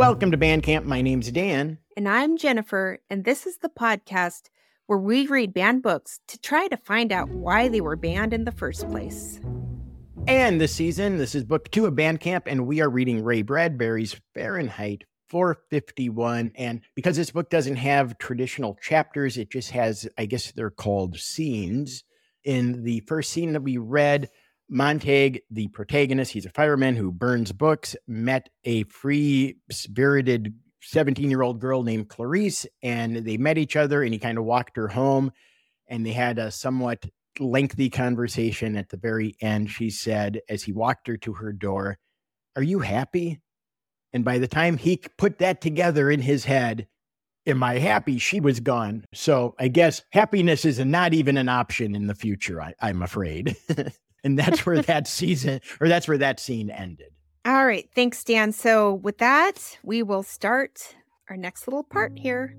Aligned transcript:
Welcome 0.00 0.30
to 0.30 0.38
Banned 0.38 0.62
Camp. 0.62 0.86
My 0.86 1.02
name's 1.02 1.30
Dan. 1.30 1.76
And 1.94 2.08
I'm 2.08 2.38
Jennifer, 2.38 3.00
and 3.10 3.22
this 3.22 3.46
is 3.46 3.58
the 3.58 3.68
podcast 3.68 4.48
where 4.86 4.98
we 4.98 5.26
read 5.26 5.52
banned 5.52 5.82
books 5.82 6.20
to 6.28 6.38
try 6.38 6.68
to 6.68 6.78
find 6.78 7.12
out 7.12 7.28
why 7.28 7.68
they 7.68 7.82
were 7.82 7.96
banned 7.96 8.32
in 8.32 8.44
the 8.46 8.50
first 8.50 8.88
place. 8.88 9.40
And 10.26 10.58
this 10.58 10.74
season, 10.74 11.18
this 11.18 11.34
is 11.34 11.44
book 11.44 11.70
two 11.70 11.84
of 11.84 11.96
Banned 11.96 12.20
Camp, 12.20 12.44
and 12.46 12.66
we 12.66 12.80
are 12.80 12.88
reading 12.88 13.22
Ray 13.22 13.42
Bradbury's 13.42 14.18
Fahrenheit 14.32 15.04
451. 15.28 16.52
And 16.54 16.80
because 16.96 17.18
this 17.18 17.32
book 17.32 17.50
doesn't 17.50 17.76
have 17.76 18.16
traditional 18.16 18.78
chapters, 18.80 19.36
it 19.36 19.50
just 19.50 19.72
has, 19.72 20.08
I 20.16 20.24
guess 20.24 20.50
they're 20.52 20.70
called 20.70 21.18
scenes. 21.18 22.04
In 22.42 22.84
the 22.84 23.00
first 23.00 23.32
scene 23.32 23.52
that 23.52 23.62
we 23.62 23.76
read, 23.76 24.30
Montag, 24.72 25.42
the 25.50 25.66
protagonist, 25.68 26.32
he's 26.32 26.46
a 26.46 26.50
fireman 26.50 26.94
who 26.94 27.10
burns 27.10 27.50
books, 27.50 27.96
met 28.06 28.48
a 28.64 28.84
free 28.84 29.56
spirited 29.68 30.54
17 30.82 31.28
year 31.28 31.42
old 31.42 31.60
girl 31.60 31.82
named 31.82 32.08
Clarice, 32.08 32.66
and 32.82 33.16
they 33.16 33.36
met 33.36 33.58
each 33.58 33.74
other, 33.74 34.02
and 34.02 34.12
he 34.12 34.18
kind 34.20 34.38
of 34.38 34.44
walked 34.44 34.76
her 34.76 34.88
home, 34.88 35.32
and 35.88 36.06
they 36.06 36.12
had 36.12 36.38
a 36.38 36.52
somewhat 36.52 37.04
lengthy 37.40 37.90
conversation. 37.90 38.76
At 38.76 38.90
the 38.90 38.96
very 38.96 39.34
end, 39.40 39.70
she 39.70 39.90
said, 39.90 40.40
as 40.48 40.62
he 40.62 40.72
walked 40.72 41.08
her 41.08 41.16
to 41.18 41.32
her 41.34 41.52
door, 41.52 41.98
Are 42.54 42.62
you 42.62 42.78
happy? 42.78 43.40
And 44.12 44.24
by 44.24 44.38
the 44.38 44.48
time 44.48 44.76
he 44.76 45.02
put 45.18 45.38
that 45.38 45.60
together 45.60 46.10
in 46.10 46.20
his 46.20 46.44
head, 46.44 46.86
Am 47.46 47.62
I 47.62 47.78
happy? 47.78 48.18
She 48.18 48.38
was 48.38 48.60
gone. 48.60 49.04
So 49.14 49.56
I 49.58 49.68
guess 49.68 50.02
happiness 50.12 50.64
is 50.64 50.78
not 50.78 51.12
even 51.12 51.36
an 51.36 51.48
option 51.48 51.96
in 51.96 52.06
the 52.06 52.14
future, 52.14 52.62
I, 52.62 52.74
I'm 52.80 53.02
afraid. 53.02 53.56
and 54.24 54.38
that's 54.38 54.64
where 54.64 54.82
that 54.82 55.06
season 55.06 55.60
or 55.80 55.88
that's 55.88 56.08
where 56.08 56.18
that 56.18 56.40
scene 56.40 56.70
ended. 56.70 57.12
All 57.44 57.64
right, 57.66 57.88
thanks, 57.94 58.22
Dan. 58.22 58.52
So 58.52 58.94
with 58.94 59.18
that, 59.18 59.78
we 59.82 60.02
will 60.02 60.22
start 60.22 60.94
our 61.30 61.36
next 61.36 61.66
little 61.66 61.84
part 61.84 62.18
here. 62.18 62.54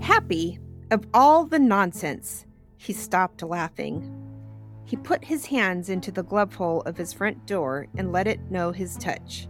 Happy 0.00 0.58
of 0.90 1.06
all 1.14 1.44
the 1.46 1.58
nonsense, 1.58 2.44
he 2.76 2.92
stopped 2.92 3.42
laughing. 3.42 4.18
He 4.84 4.96
put 4.96 5.24
his 5.24 5.46
hands 5.46 5.88
into 5.88 6.12
the 6.12 6.22
glove 6.22 6.54
hole 6.54 6.82
of 6.82 6.98
his 6.98 7.12
front 7.12 7.46
door 7.46 7.86
and 7.96 8.12
let 8.12 8.26
it 8.26 8.50
know 8.50 8.72
his 8.72 8.96
touch. 8.96 9.48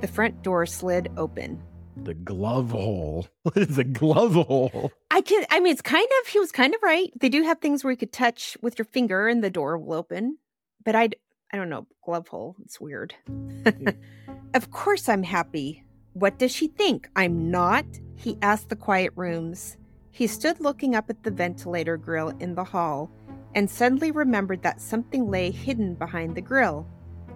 The 0.00 0.06
front 0.06 0.42
door 0.42 0.66
slid 0.66 1.10
open. 1.16 1.60
The 1.96 2.14
glove 2.14 2.70
hole. 2.70 3.28
What 3.42 3.56
is 3.56 3.78
a 3.78 3.84
glove 3.84 4.34
hole? 4.34 4.90
I 5.10 5.20
can 5.20 5.44
I 5.50 5.60
mean 5.60 5.72
it's 5.72 5.82
kind 5.82 6.08
of 6.20 6.28
he 6.28 6.38
was 6.38 6.50
kind 6.50 6.74
of 6.74 6.82
right. 6.82 7.12
They 7.20 7.28
do 7.28 7.42
have 7.42 7.60
things 7.60 7.84
where 7.84 7.90
you 7.90 7.96
could 7.96 8.12
touch 8.12 8.56
with 8.62 8.78
your 8.78 8.86
finger 8.86 9.28
and 9.28 9.44
the 9.44 9.50
door 9.50 9.78
will 9.78 9.94
open. 9.94 10.38
But 10.84 10.96
I 10.96 11.10
I 11.52 11.56
don't 11.56 11.68
know, 11.68 11.86
glove 12.04 12.28
hole. 12.28 12.56
It's 12.64 12.80
weird. 12.80 13.14
of 14.54 14.70
course 14.70 15.08
I'm 15.08 15.22
happy. 15.22 15.84
What 16.14 16.38
does 16.38 16.52
she 16.52 16.68
think? 16.68 17.08
I'm 17.16 17.50
not? 17.50 17.84
He 18.16 18.38
asked 18.42 18.70
the 18.70 18.76
quiet 18.76 19.12
rooms. 19.14 19.76
He 20.10 20.26
stood 20.26 20.60
looking 20.60 20.94
up 20.94 21.10
at 21.10 21.22
the 21.22 21.30
ventilator 21.30 21.96
grill 21.96 22.28
in 22.40 22.54
the 22.54 22.64
hall 22.64 23.10
and 23.54 23.68
suddenly 23.68 24.10
remembered 24.10 24.62
that 24.62 24.80
something 24.80 25.30
lay 25.30 25.50
hidden 25.50 25.94
behind 25.94 26.34
the 26.34 26.40
grill. 26.40 26.86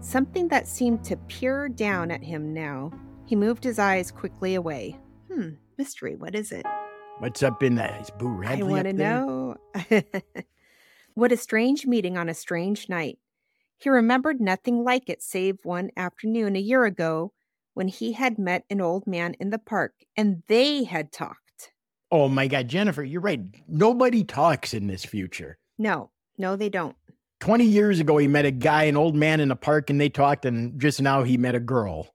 Something 0.01 0.48
that 0.48 0.69
seemed 0.69 1.05
to 1.05 1.17
peer 1.17 1.69
down 1.69 2.11
at 2.11 2.23
him 2.23 2.55
now. 2.55 2.92
He 3.29 3.37
moved 3.37 3.62
his 3.62 3.79
eyes 3.79 4.11
quickly 4.11 4.55
away. 4.55 4.98
Hmm, 5.31 5.51
mystery. 5.77 6.17
What 6.17 6.34
is 6.34 6.51
it? 6.51 6.65
What's 7.19 7.43
up 7.43 7.62
in 7.62 7.75
that? 7.75 8.01
Is 8.01 8.11
Boo 8.11 8.29
Radley 8.29 8.62
I 8.62 8.62
want 8.62 8.87
to 8.87 8.93
know. 8.95 9.57
what 11.15 11.31
a 11.31 11.37
strange 11.37 11.85
meeting 11.85 12.17
on 12.17 12.31
a 12.31 12.35
strange 12.35 12.89
night. 12.89 13.19
He 13.77 13.91
remembered 13.91 14.41
nothing 14.41 14.83
like 14.83 15.11
it 15.11 15.23
save 15.23 15.59
one 15.62 15.91
afternoon 15.95 16.57
a 16.57 16.61
year 16.61 16.87
ago 16.87 17.35
when 17.75 17.89
he 17.89 18.12
had 18.12 18.39
met 18.39 18.65
an 18.70 18.81
old 18.81 19.07
man 19.07 19.35
in 19.39 19.51
the 19.51 19.59
park 19.59 19.92
and 20.17 20.42
they 20.48 20.85
had 20.85 21.13
talked. 21.13 21.73
Oh 22.11 22.31
my 22.31 22.47
God, 22.48 22.67
Jennifer, 22.69 23.05
you're 23.05 23.20
right. 23.20 23.41
Nobody 23.69 24.25
talks 24.25 24.73
in 24.73 24.86
this 24.86 25.05
future. 25.05 25.58
No, 25.77 26.13
no, 26.39 26.57
they 26.57 26.70
don't. 26.70 26.97
20 27.41 27.67
years 27.67 28.01
ago, 28.01 28.17
he 28.17 28.27
met 28.27 28.47
a 28.47 28.51
guy, 28.51 28.85
an 28.85 28.97
old 28.97 29.14
man 29.14 29.39
in 29.39 29.51
a 29.51 29.57
park, 29.57 29.91
and 29.91 30.01
they 30.01 30.08
talked, 30.08 30.47
and 30.47 30.81
just 30.81 31.02
now 31.02 31.25
he 31.25 31.36
met 31.36 31.55
a 31.55 31.61
girl. 31.61 32.08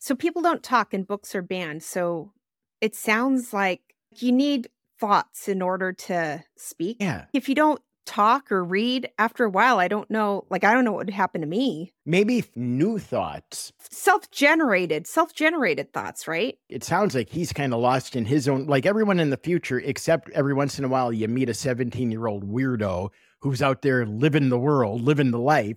So 0.00 0.16
people 0.16 0.42
don't 0.42 0.62
talk 0.62 0.92
and 0.92 1.06
books 1.06 1.34
are 1.34 1.42
banned. 1.42 1.82
So 1.82 2.32
it 2.80 2.96
sounds 2.96 3.52
like 3.52 3.82
you 4.18 4.32
need 4.32 4.68
thoughts 4.98 5.48
in 5.48 5.62
order 5.62 5.92
to 5.92 6.42
speak. 6.56 6.96
Yeah. 7.00 7.26
If 7.32 7.48
you 7.48 7.54
don't 7.54 7.80
talk 8.06 8.50
or 8.50 8.64
read 8.64 9.10
after 9.18 9.44
a 9.44 9.50
while, 9.50 9.78
I 9.78 9.88
don't 9.88 10.10
know. 10.10 10.46
Like, 10.50 10.64
I 10.64 10.72
don't 10.72 10.84
know 10.84 10.92
what 10.92 11.06
would 11.06 11.14
happen 11.14 11.42
to 11.42 11.46
me. 11.46 11.92
Maybe 12.04 12.44
new 12.56 12.98
thoughts. 12.98 13.72
Self 13.90 14.30
generated, 14.30 15.06
self 15.06 15.34
generated 15.34 15.92
thoughts, 15.92 16.26
right? 16.26 16.58
It 16.68 16.82
sounds 16.82 17.14
like 17.14 17.28
he's 17.28 17.52
kind 17.52 17.72
of 17.72 17.80
lost 17.80 18.16
in 18.16 18.24
his 18.24 18.48
own, 18.48 18.66
like 18.66 18.86
everyone 18.86 19.20
in 19.20 19.30
the 19.30 19.36
future, 19.36 19.78
except 19.78 20.30
every 20.30 20.54
once 20.54 20.78
in 20.78 20.84
a 20.84 20.88
while 20.88 21.12
you 21.12 21.28
meet 21.28 21.48
a 21.48 21.54
17 21.54 22.10
year 22.10 22.26
old 22.26 22.50
weirdo 22.50 23.10
who's 23.40 23.62
out 23.62 23.82
there 23.82 24.04
living 24.06 24.48
the 24.48 24.58
world, 24.58 25.02
living 25.02 25.30
the 25.30 25.38
life. 25.38 25.76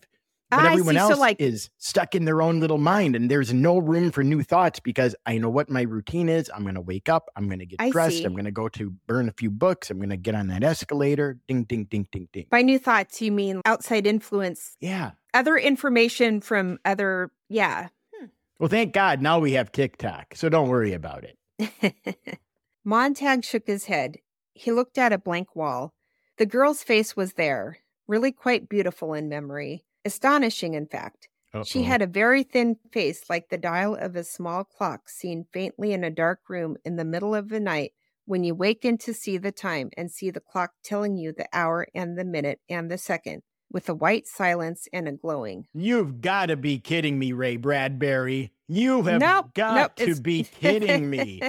But 0.57 0.65
I 0.65 0.71
everyone 0.73 0.95
see. 0.95 0.99
else 0.99 1.13
So, 1.15 1.19
like- 1.19 1.39
is 1.41 1.69
stuck 1.77 2.15
in 2.15 2.25
their 2.25 2.41
own 2.41 2.59
little 2.59 2.77
mind, 2.77 3.15
and 3.15 3.29
there's 3.29 3.53
no 3.53 3.77
room 3.77 4.11
for 4.11 4.23
new 4.23 4.43
thoughts 4.43 4.79
because 4.79 5.15
I 5.25 5.37
know 5.37 5.49
what 5.49 5.69
my 5.69 5.81
routine 5.83 6.29
is. 6.29 6.49
I'm 6.53 6.63
going 6.63 6.75
to 6.75 6.81
wake 6.81 7.09
up. 7.09 7.29
I'm 7.35 7.47
going 7.47 7.59
to 7.59 7.65
get 7.65 7.81
I 7.81 7.89
dressed. 7.89 8.17
see. 8.17 8.23
I'm 8.25 8.33
going 8.33 8.45
to 8.45 8.51
go 8.51 8.67
to 8.69 8.91
burn 9.07 9.29
a 9.29 9.33
few 9.33 9.49
books. 9.51 9.89
I'm 9.89 9.97
going 9.97 10.09
to 10.09 10.17
get 10.17 10.35
on 10.35 10.47
that 10.47 10.63
escalator. 10.63 11.37
Ding, 11.47 11.63
ding, 11.63 11.85
ding, 11.85 12.07
ding, 12.11 12.27
ding. 12.31 12.45
By 12.49 12.61
new 12.61 12.79
thoughts, 12.79 13.21
you 13.21 13.31
mean 13.31 13.61
outside 13.65 14.05
influence, 14.07 14.75
Yeah. 14.79 15.11
other 15.33 15.57
information 15.57 16.41
from 16.41 16.79
other, 16.85 17.31
yeah. 17.49 17.89
Hmm. 18.15 18.25
Well, 18.59 18.69
thank 18.69 18.93
God 18.93 19.21
now 19.21 19.39
we 19.39 19.53
have 19.53 19.71
TikTok, 19.71 20.35
so 20.35 20.49
don't 20.49 20.69
worry 20.69 20.93
about 20.93 21.23
it. 21.25 21.37
Montag 22.85 23.43
shook 23.45 23.67
his 23.67 23.85
head. 23.85 24.17
He 24.53 24.71
looked 24.71 24.97
at 24.97 25.13
a 25.13 25.17
blank 25.17 25.55
wall. 25.55 25.93
The 26.37 26.45
girl's 26.45 26.83
face 26.83 27.15
was 27.15 27.33
there, 27.33 27.77
really 28.07 28.31
quite 28.31 28.67
beautiful 28.69 29.13
in 29.13 29.29
memory, 29.29 29.85
astonishing, 30.05 30.73
in 30.73 30.87
fact. 30.87 31.27
She 31.65 31.81
Uh-oh. 31.81 31.85
had 31.85 32.01
a 32.01 32.07
very 32.07 32.41
thin 32.43 32.77
face 32.91 33.29
like 33.29 33.49
the 33.49 33.57
dial 33.59 33.93
of 33.95 34.15
a 34.15 34.23
small 34.23 34.63
clock 34.63 35.07
seen 35.07 35.45
faintly 35.53 35.93
in 35.93 36.03
a 36.03 36.09
dark 36.09 36.39
room 36.49 36.77
in 36.83 36.95
the 36.95 37.05
middle 37.05 37.35
of 37.35 37.49
the 37.49 37.59
night 37.59 37.91
when 38.25 38.43
you 38.43 38.55
waken 38.55 38.97
to 38.97 39.13
see 39.13 39.37
the 39.37 39.51
time 39.51 39.91
and 39.95 40.09
see 40.09 40.31
the 40.31 40.39
clock 40.39 40.71
telling 40.83 41.15
you 41.17 41.31
the 41.31 41.47
hour 41.53 41.85
and 41.93 42.17
the 42.17 42.23
minute 42.25 42.59
and 42.69 42.89
the 42.89 42.97
second, 42.97 43.43
with 43.69 43.87
a 43.87 43.93
white 43.93 44.25
silence 44.25 44.87
and 44.91 45.07
a 45.07 45.11
glowing. 45.11 45.67
You've 45.75 46.21
got 46.21 46.47
to 46.47 46.55
be 46.57 46.79
kidding 46.79 47.19
me, 47.19 47.33
Ray 47.33 47.57
Bradbury. 47.57 48.51
You 48.67 49.03
have 49.03 49.19
Nope, 49.21 49.53
got 49.53 49.75
nope, 49.75 49.95
to 49.97 50.03
it's- 50.03 50.19
be 50.21 50.43
kidding 50.43 51.07
me. 51.09 51.41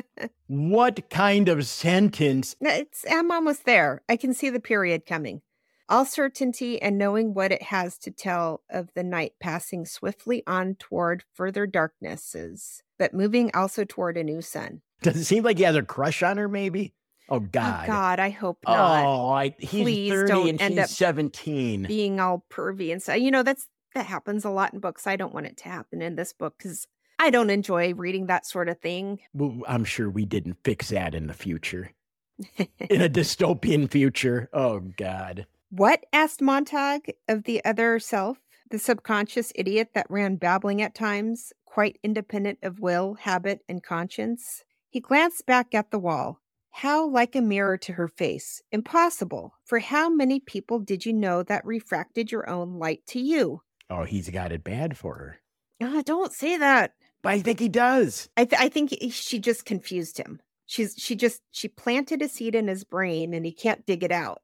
what 0.46 1.08
kind 1.10 1.48
of 1.48 1.66
sentence? 1.66 2.54
It's 2.60 3.04
I'm 3.10 3.30
almost 3.30 3.64
there. 3.64 4.02
I 4.08 4.16
can 4.16 4.34
see 4.34 4.50
the 4.50 4.60
period 4.60 5.06
coming. 5.06 5.40
All 5.88 6.04
certainty 6.04 6.80
and 6.80 6.98
knowing 6.98 7.32
what 7.32 7.52
it 7.52 7.62
has 7.62 7.96
to 7.98 8.10
tell 8.10 8.62
of 8.68 8.90
the 8.94 9.02
night 9.02 9.32
passing 9.40 9.86
swiftly 9.86 10.42
on 10.46 10.74
toward 10.74 11.24
further 11.34 11.66
darknesses, 11.66 12.82
but 12.98 13.14
moving 13.14 13.50
also 13.54 13.84
toward 13.84 14.16
a 14.16 14.24
new 14.24 14.42
sun. 14.42 14.82
Does 15.02 15.16
it 15.16 15.24
seem 15.24 15.44
like 15.44 15.58
he 15.58 15.64
has 15.64 15.76
a 15.76 15.82
crush 15.82 16.22
on 16.22 16.36
her, 16.36 16.48
maybe? 16.48 16.94
Oh, 17.30 17.36
oh 17.36 17.40
God. 17.40 17.84
Oh 17.84 17.86
God, 17.86 18.20
I 18.20 18.30
hope 18.30 18.58
not. 18.66 19.04
Oh, 19.04 19.30
I, 19.30 19.54
he's 19.58 19.82
Please 19.82 20.10
30 20.10 20.28
don't 20.28 20.48
and 20.48 20.60
end 20.60 20.74
she's 20.74 20.84
up 20.84 20.90
17. 20.90 21.82
Being 21.84 22.20
all 22.20 22.44
pervy 22.50 22.92
and 22.92 23.02
so 23.02 23.14
you 23.14 23.30
know 23.30 23.42
that's 23.42 23.66
that 23.94 24.06
happens 24.06 24.44
a 24.44 24.50
lot 24.50 24.74
in 24.74 24.80
books. 24.80 25.06
I 25.06 25.16
don't 25.16 25.34
want 25.34 25.46
it 25.46 25.56
to 25.58 25.68
happen 25.68 26.02
in 26.02 26.16
this 26.16 26.32
book 26.32 26.54
because 26.58 26.86
I 27.18 27.30
don't 27.30 27.50
enjoy 27.50 27.94
reading 27.94 28.26
that 28.26 28.46
sort 28.46 28.68
of 28.68 28.78
thing. 28.80 29.20
Well, 29.34 29.60
I'm 29.66 29.84
sure 29.84 30.08
we 30.08 30.24
didn't 30.24 30.58
fix 30.62 30.90
that 30.90 31.14
in 31.14 31.26
the 31.26 31.34
future. 31.34 31.92
in 32.56 33.02
a 33.02 33.08
dystopian 33.08 33.90
future. 33.90 34.48
Oh, 34.52 34.80
God. 34.80 35.46
What? 35.70 36.04
asked 36.12 36.40
Montag 36.40 37.12
of 37.28 37.44
the 37.44 37.64
other 37.64 37.98
self, 37.98 38.38
the 38.70 38.78
subconscious 38.78 39.52
idiot 39.54 39.90
that 39.94 40.06
ran 40.10 40.36
babbling 40.36 40.80
at 40.82 40.94
times, 40.94 41.52
quite 41.66 41.98
independent 42.02 42.58
of 42.62 42.80
will, 42.80 43.14
habit, 43.14 43.60
and 43.68 43.82
conscience. 43.82 44.64
He 44.90 45.00
glanced 45.00 45.46
back 45.46 45.74
at 45.74 45.90
the 45.90 45.98
wall. 45.98 46.40
How 46.70 47.06
like 47.08 47.34
a 47.34 47.40
mirror 47.40 47.76
to 47.78 47.94
her 47.94 48.08
face. 48.08 48.62
Impossible. 48.72 49.54
For 49.64 49.80
how 49.80 50.08
many 50.08 50.38
people 50.40 50.78
did 50.78 51.04
you 51.04 51.12
know 51.12 51.42
that 51.42 51.64
refracted 51.64 52.30
your 52.30 52.48
own 52.48 52.78
light 52.78 53.00
to 53.08 53.20
you? 53.20 53.62
Oh, 53.90 54.04
he's 54.04 54.30
got 54.30 54.52
it 54.52 54.62
bad 54.64 54.96
for 54.96 55.14
her. 55.16 55.40
Ah, 55.82 56.02
don't 56.04 56.32
say 56.32 56.56
that. 56.56 56.92
But 57.22 57.32
I 57.32 57.40
think 57.40 57.58
he 57.58 57.68
does. 57.68 58.28
I, 58.36 58.44
th- 58.44 58.60
I 58.60 58.68
think 58.68 58.90
he- 58.90 59.10
she 59.10 59.38
just 59.38 59.64
confused 59.64 60.18
him. 60.18 60.40
She's 60.66 60.94
she 60.98 61.16
just 61.16 61.40
she 61.50 61.66
planted 61.68 62.20
a 62.22 62.28
seed 62.28 62.54
in 62.54 62.68
his 62.68 62.84
brain 62.84 63.32
and 63.32 63.44
he 63.46 63.52
can't 63.52 63.86
dig 63.86 64.04
it 64.04 64.12
out. 64.12 64.42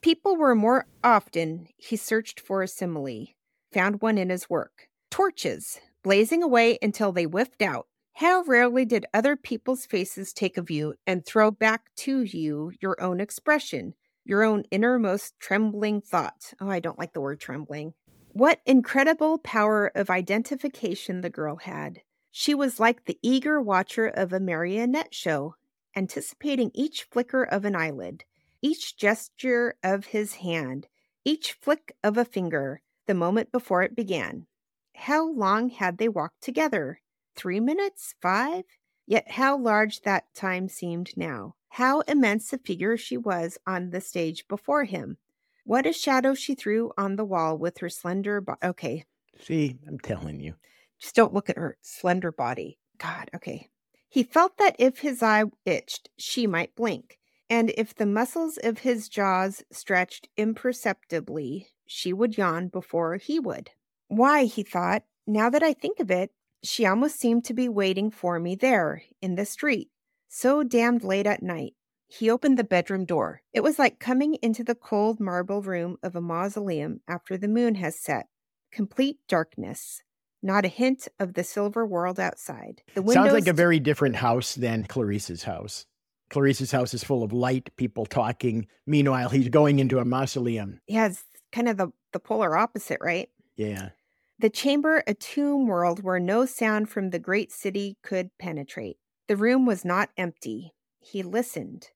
People 0.00 0.36
were 0.36 0.54
more 0.54 0.86
often 1.02 1.68
he 1.76 1.96
searched 1.96 2.38
for 2.38 2.62
a 2.62 2.68
simile, 2.68 3.34
found 3.72 4.00
one 4.00 4.16
in 4.16 4.30
his 4.30 4.48
work. 4.48 4.88
Torches, 5.10 5.80
blazing 6.02 6.42
away 6.42 6.78
until 6.80 7.10
they 7.10 7.24
whiffed 7.24 7.62
out. 7.62 7.88
How 8.14 8.42
rarely 8.44 8.84
did 8.84 9.06
other 9.12 9.36
people's 9.36 9.86
faces 9.86 10.32
take 10.32 10.56
a 10.56 10.62
view 10.62 10.94
and 11.06 11.24
throw 11.24 11.50
back 11.50 11.94
to 11.96 12.22
you 12.22 12.72
your 12.80 13.00
own 13.00 13.20
expression, 13.20 13.94
your 14.24 14.42
own 14.42 14.64
innermost 14.70 15.38
trembling 15.40 16.00
thought. 16.00 16.52
Oh, 16.60 16.68
I 16.68 16.80
don't 16.80 16.98
like 16.98 17.12
the 17.12 17.20
word 17.20 17.40
trembling. 17.40 17.94
What 18.32 18.60
incredible 18.66 19.38
power 19.38 19.90
of 19.94 20.10
identification 20.10 21.22
the 21.22 21.30
girl 21.30 21.56
had. 21.56 22.02
She 22.30 22.54
was 22.54 22.78
like 22.78 23.04
the 23.04 23.18
eager 23.22 23.60
watcher 23.60 24.06
of 24.06 24.32
a 24.32 24.40
marionette 24.40 25.14
show, 25.14 25.54
anticipating 25.96 26.70
each 26.74 27.04
flicker 27.04 27.42
of 27.42 27.64
an 27.64 27.74
eyelid, 27.74 28.24
each 28.62 28.96
gesture 28.96 29.74
of 29.82 30.06
his 30.06 30.34
hand, 30.34 30.88
each 31.24 31.52
flick 31.52 31.94
of 32.02 32.16
a 32.16 32.24
finger, 32.24 32.82
the 33.06 33.14
moment 33.14 33.52
before 33.52 33.82
it 33.82 33.96
began. 33.96 34.46
How 34.94 35.30
long 35.30 35.70
had 35.70 35.98
they 35.98 36.08
walked 36.08 36.42
together? 36.42 37.00
Three 37.36 37.60
minutes? 37.60 38.14
Five? 38.20 38.64
Yet 39.06 39.30
how 39.30 39.56
large 39.56 40.02
that 40.02 40.24
time 40.34 40.68
seemed 40.68 41.16
now. 41.16 41.54
How 41.68 42.00
immense 42.00 42.52
a 42.52 42.58
figure 42.58 42.96
she 42.96 43.16
was 43.16 43.58
on 43.66 43.90
the 43.90 44.00
stage 44.00 44.46
before 44.48 44.84
him. 44.84 45.18
What 45.64 45.86
a 45.86 45.92
shadow 45.92 46.34
she 46.34 46.54
threw 46.54 46.92
on 46.98 47.16
the 47.16 47.24
wall 47.24 47.56
with 47.56 47.78
her 47.78 47.88
slender 47.88 48.40
body. 48.40 48.58
Okay. 48.64 49.04
See, 49.40 49.76
I'm 49.86 49.98
telling 49.98 50.40
you. 50.40 50.54
Just 50.98 51.14
don't 51.14 51.34
look 51.34 51.48
at 51.48 51.58
her 51.58 51.76
slender 51.80 52.32
body. 52.32 52.78
God, 52.98 53.30
okay. 53.34 53.68
He 54.08 54.22
felt 54.22 54.56
that 54.58 54.76
if 54.78 54.98
his 54.98 55.22
eye 55.22 55.44
itched, 55.64 56.08
she 56.16 56.46
might 56.46 56.74
blink, 56.74 57.18
and 57.50 57.72
if 57.76 57.94
the 57.94 58.06
muscles 58.06 58.58
of 58.62 58.78
his 58.78 59.08
jaws 59.08 59.62
stretched 59.70 60.28
imperceptibly, 60.36 61.68
she 61.86 62.12
would 62.12 62.36
yawn 62.36 62.68
before 62.68 63.16
he 63.16 63.38
would. 63.38 63.70
Why, 64.08 64.44
he 64.44 64.62
thought, 64.62 65.04
now 65.26 65.50
that 65.50 65.62
I 65.62 65.72
think 65.72 66.00
of 66.00 66.10
it, 66.10 66.30
she 66.62 66.86
almost 66.86 67.18
seemed 67.18 67.44
to 67.44 67.54
be 67.54 67.68
waiting 67.68 68.10
for 68.10 68.38
me 68.38 68.54
there, 68.54 69.02
in 69.22 69.36
the 69.36 69.44
street, 69.44 69.90
so 70.28 70.62
damned 70.62 71.04
late 71.04 71.26
at 71.26 71.42
night. 71.42 71.74
He 72.06 72.30
opened 72.30 72.58
the 72.58 72.64
bedroom 72.64 73.04
door. 73.04 73.42
It 73.52 73.62
was 73.62 73.78
like 73.78 73.98
coming 73.98 74.34
into 74.42 74.64
the 74.64 74.74
cold 74.74 75.20
marble 75.20 75.60
room 75.60 75.98
of 76.02 76.16
a 76.16 76.22
mausoleum 76.22 77.00
after 77.06 77.36
the 77.36 77.48
moon 77.48 77.74
has 77.76 77.98
set. 77.98 78.28
Complete 78.72 79.18
darkness. 79.28 80.02
Not 80.42 80.64
a 80.64 80.68
hint 80.68 81.08
of 81.18 81.34
the 81.34 81.44
silver 81.44 81.86
world 81.86 82.18
outside. 82.18 82.82
The 82.94 83.02
windows 83.02 83.14
Sounds 83.14 83.32
like 83.32 83.46
a 83.46 83.52
very 83.52 83.78
different 83.78 84.16
house 84.16 84.54
than 84.54 84.84
Clarice's 84.84 85.42
house. 85.42 85.84
Clarice's 86.30 86.72
house 86.72 86.94
is 86.94 87.04
full 87.04 87.22
of 87.22 87.32
light, 87.32 87.70
people 87.76 88.06
talking. 88.06 88.66
Meanwhile, 88.86 89.30
he's 89.30 89.48
going 89.48 89.78
into 89.78 89.98
a 89.98 90.04
mausoleum. 90.04 90.80
Yeah, 90.86 91.06
it's 91.06 91.24
kind 91.52 91.68
of 91.68 91.76
the, 91.76 91.88
the 92.12 92.20
polar 92.20 92.56
opposite, 92.56 92.98
right? 93.00 93.28
Yeah. 93.56 93.90
The 94.38 94.50
chamber, 94.50 95.02
a 95.06 95.14
tomb 95.14 95.66
world 95.66 96.04
where 96.04 96.20
no 96.20 96.46
sound 96.46 96.88
from 96.88 97.10
the 97.10 97.18
great 97.18 97.50
city 97.50 97.96
could 98.02 98.30
penetrate. 98.38 98.98
The 99.26 99.36
room 99.36 99.66
was 99.66 99.84
not 99.84 100.10
empty. 100.16 100.74
He 101.00 101.22
listened. 101.22 101.88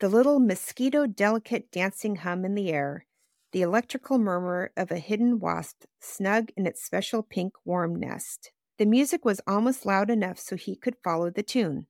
The 0.00 0.08
little 0.08 0.38
mosquito 0.38 1.06
delicate 1.06 1.72
dancing 1.72 2.16
hum 2.16 2.44
in 2.44 2.54
the 2.54 2.70
air, 2.70 3.06
the 3.50 3.62
electrical 3.62 4.18
murmur 4.18 4.70
of 4.76 4.92
a 4.92 4.98
hidden 4.98 5.40
wasp 5.40 5.84
snug 5.98 6.50
in 6.56 6.66
its 6.66 6.84
special 6.84 7.22
pink 7.22 7.54
warm 7.64 7.96
nest. 7.96 8.52
The 8.78 8.86
music 8.86 9.24
was 9.24 9.40
almost 9.46 9.84
loud 9.84 10.08
enough 10.08 10.38
so 10.38 10.54
he 10.54 10.76
could 10.76 10.94
follow 11.02 11.30
the 11.30 11.42
tune. 11.42 11.86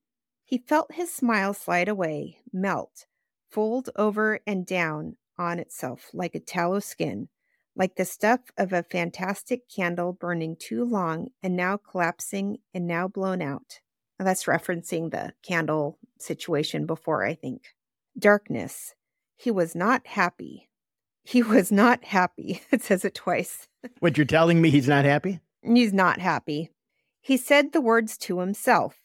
He 0.48 0.64
felt 0.66 0.94
his 0.94 1.12
smile 1.12 1.52
slide 1.52 1.90
away, 1.90 2.38
melt, 2.54 3.04
fold 3.50 3.90
over 3.96 4.40
and 4.46 4.64
down 4.64 5.18
on 5.36 5.58
itself 5.58 6.08
like 6.14 6.34
a 6.34 6.40
tallow 6.40 6.80
skin, 6.80 7.28
like 7.76 7.96
the 7.96 8.06
stuff 8.06 8.40
of 8.56 8.72
a 8.72 8.82
fantastic 8.82 9.68
candle 9.68 10.14
burning 10.14 10.56
too 10.58 10.86
long 10.86 11.28
and 11.42 11.54
now 11.54 11.76
collapsing 11.76 12.60
and 12.72 12.86
now 12.86 13.06
blown 13.06 13.42
out. 13.42 13.80
That's 14.18 14.44
referencing 14.44 15.10
the 15.10 15.34
candle 15.42 15.98
situation 16.18 16.86
before, 16.86 17.26
I 17.26 17.34
think. 17.34 17.74
Darkness. 18.18 18.94
He 19.36 19.50
was 19.50 19.74
not 19.74 20.06
happy. 20.06 20.70
He 21.24 21.42
was 21.54 21.70
not 21.70 22.04
happy. 22.04 22.62
It 22.72 22.82
says 22.82 23.04
it 23.04 23.14
twice. 23.14 23.68
what 23.98 24.16
you're 24.16 24.24
telling 24.24 24.62
me 24.62 24.70
he's 24.70 24.88
not 24.88 25.04
happy? 25.04 25.40
He's 25.62 25.92
not 25.92 26.22
happy. 26.22 26.70
He 27.20 27.36
said 27.36 27.72
the 27.72 27.82
words 27.82 28.16
to 28.16 28.38
himself. 28.38 28.96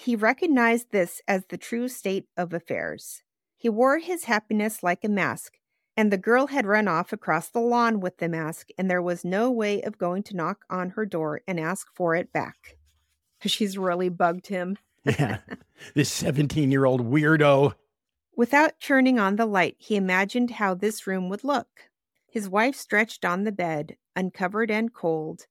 He 0.00 0.14
recognized 0.14 0.92
this 0.92 1.20
as 1.26 1.46
the 1.46 1.58
true 1.58 1.88
state 1.88 2.28
of 2.36 2.52
affairs. 2.52 3.24
He 3.56 3.68
wore 3.68 3.98
his 3.98 4.24
happiness 4.24 4.84
like 4.84 5.02
a 5.02 5.08
mask, 5.08 5.54
and 5.96 6.12
the 6.12 6.16
girl 6.16 6.46
had 6.46 6.66
run 6.66 6.86
off 6.86 7.12
across 7.12 7.48
the 7.48 7.58
lawn 7.58 7.98
with 7.98 8.18
the 8.18 8.28
mask, 8.28 8.68
and 8.78 8.88
there 8.88 9.02
was 9.02 9.24
no 9.24 9.50
way 9.50 9.82
of 9.82 9.98
going 9.98 10.22
to 10.22 10.36
knock 10.36 10.64
on 10.70 10.90
her 10.90 11.04
door 11.04 11.40
and 11.48 11.58
ask 11.58 11.88
for 11.96 12.14
it 12.14 12.32
back. 12.32 12.76
She's 13.44 13.76
really 13.76 14.08
bugged 14.08 14.46
him. 14.46 14.78
yeah. 15.04 15.38
This 15.94 16.12
17 16.12 16.70
year 16.70 16.84
old 16.84 17.04
weirdo. 17.04 17.74
Without 18.36 18.78
turning 18.78 19.18
on 19.18 19.34
the 19.34 19.46
light, 19.46 19.74
he 19.78 19.96
imagined 19.96 20.52
how 20.52 20.74
this 20.74 21.08
room 21.08 21.28
would 21.28 21.42
look. 21.42 21.90
His 22.30 22.48
wife 22.48 22.76
stretched 22.76 23.24
on 23.24 23.42
the 23.42 23.50
bed, 23.50 23.96
uncovered 24.14 24.70
and 24.70 24.94
cold, 24.94 25.46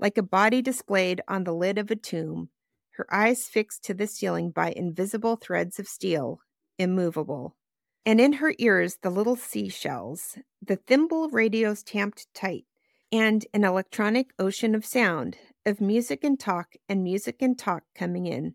like 0.00 0.18
a 0.18 0.24
body 0.24 0.60
displayed 0.60 1.20
on 1.28 1.44
the 1.44 1.54
lid 1.54 1.78
of 1.78 1.88
a 1.92 1.96
tomb, 1.96 2.48
her 2.96 3.06
eyes 3.12 3.48
fixed 3.48 3.84
to 3.84 3.94
the 3.94 4.06
ceiling 4.06 4.50
by 4.50 4.72
invisible 4.72 5.36
threads 5.36 5.78
of 5.78 5.88
steel, 5.88 6.40
immovable 6.78 7.56
and 8.04 8.20
in 8.20 8.34
her 8.34 8.54
ears 8.58 8.98
the 9.02 9.10
little 9.10 9.36
seashells, 9.36 10.38
the 10.60 10.76
thimble 10.76 11.28
radios 11.30 11.82
tamped 11.82 12.26
tight, 12.34 12.64
and 13.12 13.46
an 13.54 13.64
electronic 13.64 14.32
ocean 14.38 14.74
of 14.74 14.84
sound, 14.84 15.36
of 15.64 15.80
music 15.80 16.24
and 16.24 16.40
talk 16.40 16.74
and 16.88 17.04
music 17.04 17.40
and 17.40 17.58
talk 17.58 17.84
coming 17.94 18.26
in, 18.26 18.54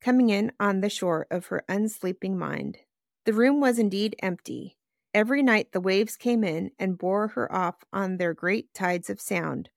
coming 0.00 0.30
in 0.30 0.50
on 0.58 0.80
the 0.80 0.88
shore 0.88 1.26
of 1.30 1.46
her 1.46 1.62
unsleeping 1.68 2.36
mind. 2.36 2.78
The 3.26 3.34
room 3.34 3.60
was 3.60 3.78
indeed 3.78 4.16
empty. 4.22 4.76
Every 5.12 5.42
night 5.42 5.72
the 5.72 5.80
waves 5.80 6.16
came 6.16 6.44
in 6.44 6.70
and 6.78 6.98
bore 6.98 7.28
her 7.28 7.52
off 7.52 7.76
on 7.92 8.16
their 8.16 8.32
great 8.32 8.72
tides 8.72 9.10
of 9.10 9.20
sound, 9.20 9.68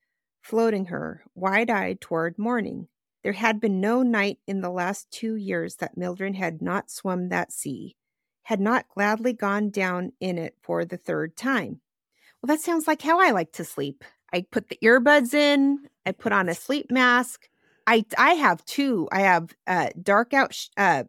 floating 0.42 0.86
her, 0.86 1.24
wide 1.36 1.70
eyed, 1.70 2.00
toward 2.00 2.38
morning. 2.38 2.88
There 3.24 3.34
had 3.34 3.60
been 3.60 3.82
no 3.82 4.02
night 4.02 4.40
in 4.48 4.62
the 4.62 4.70
last 4.70 5.12
two 5.12 5.36
years 5.36 5.76
that 5.78 5.98
Mildred 5.98 6.36
had 6.36 6.62
not 6.62 6.90
swum 6.90 7.30
that 7.30 7.52
sea 7.52 7.96
had 8.50 8.60
not 8.60 8.90
gladly 8.90 9.32
gone 9.32 9.70
down 9.70 10.12
in 10.20 10.40
it 10.40 10.56
for 10.64 10.84
the 10.84 10.98
third 10.98 11.38
time. 11.38 11.80
Well, 12.42 12.48
that 12.48 12.60
sounds 12.60 12.88
like 12.88 13.04
how 13.04 13.20
I 13.20 13.30
like 13.30 13.52
to 13.54 13.64
sleep. 13.64 14.04
I 14.34 14.42
put 14.42 14.70
the 14.70 14.80
earbuds 14.84 15.36
in, 15.36 15.78
I 16.04 16.14
put 16.14 16.32
on 16.32 16.50
a 16.50 16.56
sleep 16.56 16.90
mask. 16.90 17.48
I 17.86 18.06
I 18.18 18.32
have 18.34 18.66
two. 18.66 19.08
I 19.12 19.22
have 19.22 19.54
uh, 19.68 19.90
dark 20.02 20.34
out 20.34 20.56
sh- 20.56 20.70
uh, 20.78 21.04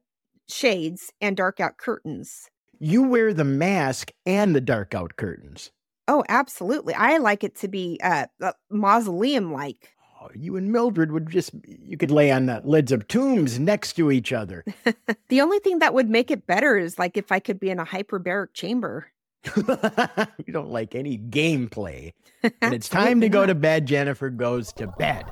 shades 0.51 1.12
and 1.23 1.35
dark 1.35 1.61
out 1.61 1.79
curtains. 1.79 2.51
You 2.79 3.05
wear 3.05 3.33
the 3.33 3.45
mask 3.45 4.12
and 4.27 4.55
the 4.55 4.61
dark 4.61 4.95
out 4.95 5.17
curtains. 5.17 5.71
Oh, 6.09 6.25
absolutely. 6.29 6.93
I 6.93 7.17
like 7.17 7.43
it 7.43 7.57
to 7.57 7.69
be 7.69 7.99
uh, 8.03 8.27
uh 8.43 8.53
mausoleum 8.71 9.51
like. 9.51 9.95
Oh, 10.23 10.29
you 10.35 10.57
and 10.57 10.71
Mildred 10.71 11.12
would 11.12 11.31
just, 11.31 11.53
you 11.65 11.97
could 11.97 12.11
lay 12.11 12.31
on 12.31 12.45
the 12.45 12.61
lids 12.62 12.93
of 12.93 13.09
tombs 13.09 13.59
next 13.59 13.95
to 13.95 14.11
each 14.11 14.33
other. 14.35 14.65
the 15.29 15.41
only 15.41 15.59
thing 15.61 15.79
that 15.79 15.95
would 15.95 16.11
make 16.11 16.31
it 16.31 16.47
better 16.47 16.77
is 16.77 16.99
like 16.99 17.17
if 17.17 17.33
I 17.33 17.41
could 17.41 17.59
be 17.59 17.71
in 17.71 17.79
a 17.79 17.87
hyperbaric 17.87 18.53
chamber. 18.53 19.07
you 19.57 20.53
don't 20.53 20.71
like 20.71 20.95
any 20.95 21.17
gameplay. 21.17 22.12
And 22.62 22.73
it's 22.73 22.89
time 22.89 23.21
to 23.21 23.29
go 23.29 23.45
to 23.45 23.55
bed. 23.55 23.85
Jennifer 23.85 24.31
goes 24.31 24.73
to 24.75 24.87
bed. 24.87 25.27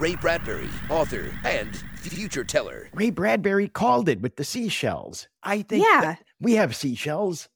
Ray 0.00 0.14
Bradbury, 0.14 0.68
author 0.88 1.36
and 1.44 1.74
future 1.96 2.44
teller. 2.44 2.88
Ray 2.94 3.10
Bradbury 3.10 3.66
called 3.66 4.08
it 4.08 4.20
with 4.20 4.36
the 4.36 4.44
seashells. 4.44 5.26
I 5.42 5.62
think 5.62 5.84
yeah. 5.84 6.14
we 6.40 6.54
have 6.54 6.76
seashells. 6.76 7.48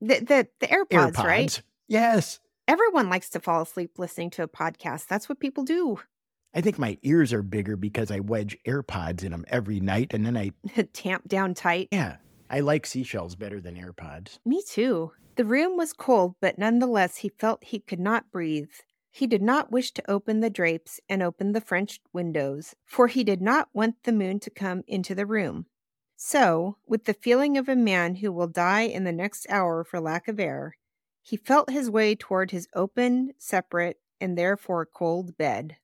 The 0.00 0.18
the, 0.18 0.48
the 0.58 0.66
AirPods, 0.66 1.12
AirPods, 1.12 1.24
right? 1.24 1.62
Yes. 1.86 2.40
Everyone 2.68 3.08
likes 3.08 3.30
to 3.30 3.40
fall 3.40 3.62
asleep 3.62 3.98
listening 3.98 4.28
to 4.32 4.42
a 4.42 4.48
podcast. 4.48 5.06
That's 5.06 5.26
what 5.26 5.40
people 5.40 5.64
do. 5.64 6.00
I 6.54 6.60
think 6.60 6.78
my 6.78 6.98
ears 7.02 7.32
are 7.32 7.42
bigger 7.42 7.76
because 7.76 8.10
I 8.10 8.20
wedge 8.20 8.58
AirPods 8.66 9.24
in 9.24 9.32
them 9.32 9.46
every 9.48 9.80
night 9.80 10.12
and 10.12 10.26
then 10.26 10.36
I 10.36 10.50
tamp 10.92 11.26
down 11.26 11.54
tight. 11.54 11.88
Yeah. 11.90 12.16
I 12.50 12.60
like 12.60 12.84
seashells 12.84 13.36
better 13.36 13.58
than 13.58 13.74
AirPods. 13.74 14.38
Me 14.44 14.62
too. 14.68 15.12
The 15.36 15.46
room 15.46 15.78
was 15.78 15.94
cold, 15.94 16.34
but 16.42 16.58
nonetheless 16.58 17.16
he 17.16 17.30
felt 17.30 17.64
he 17.64 17.78
could 17.78 18.00
not 18.00 18.30
breathe. 18.30 18.72
He 19.10 19.26
did 19.26 19.40
not 19.40 19.72
wish 19.72 19.92
to 19.92 20.10
open 20.10 20.40
the 20.40 20.50
drapes 20.50 21.00
and 21.08 21.22
open 21.22 21.52
the 21.52 21.62
French 21.62 22.00
windows, 22.12 22.74
for 22.84 23.06
he 23.06 23.24
did 23.24 23.40
not 23.40 23.70
want 23.72 23.94
the 24.04 24.12
moon 24.12 24.40
to 24.40 24.50
come 24.50 24.82
into 24.86 25.14
the 25.14 25.24
room. 25.24 25.64
So, 26.16 26.76
with 26.86 27.04
the 27.04 27.14
feeling 27.14 27.56
of 27.56 27.66
a 27.66 27.76
man 27.76 28.16
who 28.16 28.30
will 28.30 28.46
die 28.46 28.82
in 28.82 29.04
the 29.04 29.12
next 29.12 29.46
hour 29.48 29.84
for 29.84 30.00
lack 30.00 30.28
of 30.28 30.38
air, 30.38 30.74
he 31.28 31.36
felt 31.36 31.68
his 31.68 31.90
way 31.90 32.14
toward 32.14 32.52
his 32.52 32.68
open, 32.74 33.34
separate, 33.36 33.98
and 34.18 34.38
therefore 34.38 34.86
cold 34.86 35.36
bed. 35.36 35.76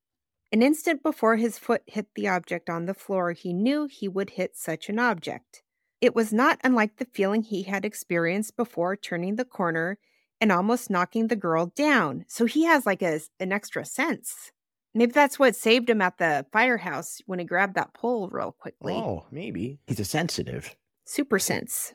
An 0.50 0.62
instant 0.62 1.02
before 1.02 1.36
his 1.36 1.58
foot 1.58 1.82
hit 1.86 2.06
the 2.14 2.28
object 2.28 2.70
on 2.70 2.86
the 2.86 2.94
floor, 2.94 3.32
he 3.32 3.52
knew 3.52 3.86
he 3.86 4.08
would 4.08 4.30
hit 4.30 4.56
such 4.56 4.88
an 4.88 4.98
object. 4.98 5.62
It 6.00 6.14
was 6.14 6.32
not 6.32 6.60
unlike 6.64 6.96
the 6.96 7.04
feeling 7.04 7.42
he 7.42 7.64
had 7.64 7.84
experienced 7.84 8.56
before 8.56 8.96
turning 8.96 9.36
the 9.36 9.44
corner 9.44 9.98
and 10.40 10.50
almost 10.50 10.88
knocking 10.88 11.28
the 11.28 11.36
girl 11.36 11.66
down. 11.76 12.24
So 12.26 12.46
he 12.46 12.64
has 12.64 12.86
like 12.86 13.02
a, 13.02 13.20
an 13.38 13.52
extra 13.52 13.84
sense. 13.84 14.50
Maybe 14.94 15.12
that's 15.12 15.38
what 15.38 15.56
saved 15.56 15.90
him 15.90 16.00
at 16.00 16.16
the 16.16 16.46
firehouse 16.52 17.20
when 17.26 17.38
he 17.38 17.44
grabbed 17.44 17.74
that 17.74 17.92
pole 17.92 18.30
real 18.32 18.52
quickly. 18.52 18.94
Oh, 18.94 19.26
maybe. 19.30 19.78
He's 19.86 20.00
a 20.00 20.06
sensitive. 20.06 20.74
Super 21.04 21.38
sense. 21.38 21.92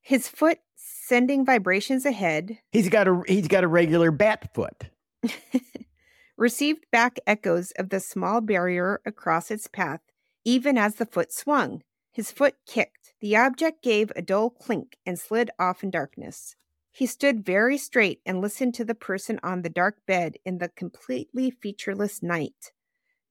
His 0.00 0.26
foot 0.26 0.60
sending 1.08 1.42
vibrations 1.42 2.04
ahead. 2.04 2.58
He's 2.70 2.90
got 2.90 3.08
a 3.08 3.22
he's 3.26 3.48
got 3.48 3.64
a 3.64 3.68
regular 3.68 4.10
bat 4.10 4.52
foot. 4.54 4.90
received 6.36 6.84
back 6.92 7.18
echoes 7.26 7.72
of 7.72 7.88
the 7.88 7.98
small 7.98 8.40
barrier 8.40 9.00
across 9.06 9.50
its 9.50 9.66
path, 9.66 10.00
even 10.44 10.76
as 10.76 10.96
the 10.96 11.06
foot 11.06 11.32
swung. 11.32 11.82
His 12.12 12.30
foot 12.30 12.56
kicked. 12.66 13.14
The 13.20 13.36
object 13.36 13.82
gave 13.82 14.12
a 14.14 14.22
dull 14.22 14.50
clink 14.50 14.96
and 15.06 15.18
slid 15.18 15.50
off 15.58 15.82
in 15.82 15.90
darkness. 15.90 16.54
He 16.92 17.06
stood 17.06 17.44
very 17.44 17.78
straight 17.78 18.20
and 18.26 18.40
listened 18.40 18.74
to 18.74 18.84
the 18.84 18.94
person 18.94 19.40
on 19.42 19.62
the 19.62 19.70
dark 19.70 19.98
bed 20.06 20.36
in 20.44 20.58
the 20.58 20.68
completely 20.68 21.50
featureless 21.50 22.22
night. 22.22 22.72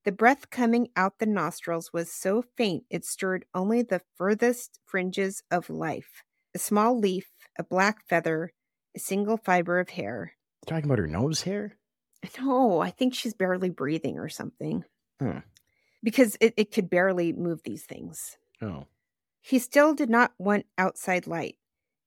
The 0.04 0.12
breath 0.12 0.50
coming 0.50 0.88
out 0.96 1.20
the 1.20 1.26
nostrils 1.26 1.92
was 1.94 2.12
so 2.12 2.42
faint 2.42 2.86
it 2.90 3.06
stirred 3.06 3.46
only 3.54 3.82
the 3.82 4.02
furthest 4.16 4.80
fringes 4.86 5.44
of 5.52 5.70
life 5.70 6.24
a 6.58 6.60
small 6.60 6.98
leaf, 6.98 7.28
a 7.58 7.64
black 7.64 8.08
feather, 8.08 8.52
a 8.96 9.00
single 9.00 9.38
fiber 9.38 9.80
of 9.80 9.90
hair. 9.90 10.34
Talking 10.66 10.86
about 10.86 11.00
her 11.00 11.08
nose 11.08 11.44
hair? 11.44 11.78
No, 12.40 12.80
I 12.80 12.90
think 12.90 13.14
she's 13.14 13.34
barely 13.34 13.70
breathing 13.70 14.18
or 14.18 14.30
something. 14.30 14.84
Because 16.04 16.38
it, 16.42 16.54
it 16.58 16.72
could 16.72 16.90
barely 16.90 17.34
move 17.34 17.62
these 17.64 17.86
things. 17.86 18.38
Oh. 18.62 18.86
He 19.42 19.60
still 19.60 19.94
did 19.94 20.10
not 20.10 20.34
want 20.38 20.66
outside 20.78 21.28
light. 21.28 21.58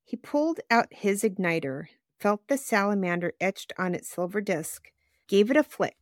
He 0.03 0.17
pulled 0.17 0.59
out 0.69 0.87
his 0.91 1.23
igniter, 1.23 1.85
felt 2.19 2.47
the 2.47 2.57
salamander 2.57 3.33
etched 3.39 3.73
on 3.77 3.95
its 3.95 4.09
silver 4.09 4.41
disk, 4.41 4.91
gave 5.27 5.49
it 5.49 5.57
a 5.57 5.63
flick. 5.63 5.97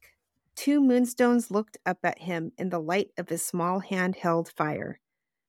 Two 0.56 0.82
moonstones 0.82 1.52
looked 1.52 1.78
up 1.86 2.00
at 2.04 2.20
him 2.20 2.52
in 2.58 2.70
the 2.70 2.80
light 2.82 3.12
of 3.18 3.30
his 3.30 3.46
small 3.46 3.82
handheld 3.82 4.52
fire. 4.52 5.00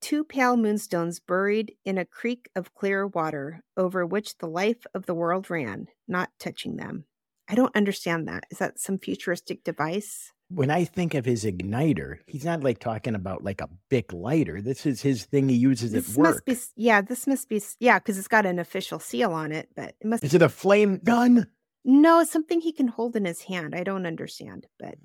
Two 0.00 0.24
pale 0.24 0.56
moonstones 0.56 1.20
buried 1.20 1.74
in 1.84 1.98
a 1.98 2.04
creek 2.04 2.48
of 2.56 2.74
clear 2.74 3.06
water 3.06 3.60
over 3.76 4.06
which 4.06 4.38
the 4.38 4.46
life 4.48 4.86
of 4.94 5.06
the 5.06 5.14
world 5.14 5.50
ran, 5.50 5.88
not 6.08 6.30
touching 6.38 6.76
them. 6.76 7.04
I 7.48 7.54
don't 7.54 7.74
understand 7.76 8.26
that. 8.28 8.44
Is 8.50 8.58
that 8.58 8.78
some 8.78 8.98
futuristic 8.98 9.62
device? 9.64 10.32
When 10.48 10.70
I 10.70 10.84
think 10.84 11.14
of 11.14 11.24
his 11.24 11.44
igniter, 11.44 12.18
he's 12.26 12.44
not 12.44 12.64
like 12.64 12.78
talking 12.78 13.14
about 13.14 13.44
like 13.44 13.60
a 13.60 13.68
big 13.88 14.12
lighter. 14.12 14.62
This 14.62 14.86
is 14.86 15.02
his 15.02 15.24
thing 15.26 15.48
he 15.48 15.56
uses 15.56 15.92
This 15.92 16.12
at 16.12 16.16
work. 16.16 16.34
must 16.46 16.76
be, 16.76 16.82
yeah, 16.82 17.00
this 17.02 17.26
must 17.26 17.48
be, 17.48 17.62
yeah, 17.78 17.98
because 17.98 18.18
it's 18.18 18.28
got 18.28 18.46
an 18.46 18.58
official 18.58 18.98
seal 18.98 19.32
on 19.32 19.52
it, 19.52 19.68
but 19.76 19.94
it 20.00 20.06
must 20.06 20.24
Is 20.24 20.34
it 20.34 20.42
a 20.42 20.48
flame 20.48 21.00
gun? 21.04 21.46
No, 21.84 22.20
it's 22.20 22.32
something 22.32 22.60
he 22.60 22.72
can 22.72 22.88
hold 22.88 23.16
in 23.16 23.24
his 23.24 23.42
hand. 23.42 23.74
I 23.74 23.84
don't 23.84 24.06
understand. 24.06 24.66
But 24.78 24.96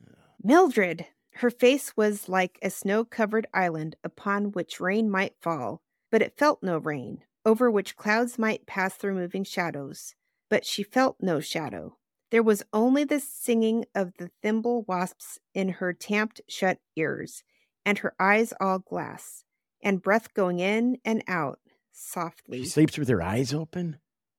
Mildred, 0.44 1.06
her 1.36 1.50
face 1.50 1.98
was 1.98 2.30
like 2.30 2.58
a 2.62 2.70
snow 2.70 3.04
covered 3.04 3.48
island 3.54 3.96
upon 4.04 4.52
which 4.52 4.80
rain 4.80 5.10
might 5.10 5.36
fall, 5.42 5.82
but 6.12 6.22
it 6.22 6.38
felt 6.38 6.64
no 6.64 6.78
rain, 6.78 7.24
over 7.46 7.70
which 7.70 7.98
clouds 7.98 8.40
might 8.40 8.66
pass 8.66 8.96
through 8.96 9.16
moving 9.16 9.44
shadows. 9.44 10.16
But 10.50 10.66
she 10.66 10.84
felt 10.84 11.18
no 11.20 11.40
shadow. 11.40 11.98
There 12.32 12.44
was 12.44 12.64
only 12.72 13.04
the 13.04 13.20
singing 13.20 13.86
of 13.94 14.14
the 14.18 14.32
thimble 14.42 14.84
wasps 14.84 15.40
in 15.54 15.70
her 15.70 15.94
tamped 15.94 16.42
shut 16.48 16.80
ears, 16.96 17.44
and 17.86 18.00
her 18.00 18.14
eyes 18.20 18.54
all 18.60 18.80
glass, 18.80 19.44
and 19.84 20.02
breath 20.02 20.34
going 20.34 20.60
in 20.60 20.98
and 21.04 21.24
out 21.28 21.60
softly 21.92 22.60
She 22.64 22.70
sleeps 22.70 22.98
with 22.98 23.10
her 23.10 23.22
eyes 23.22 23.54
open? 23.54 23.98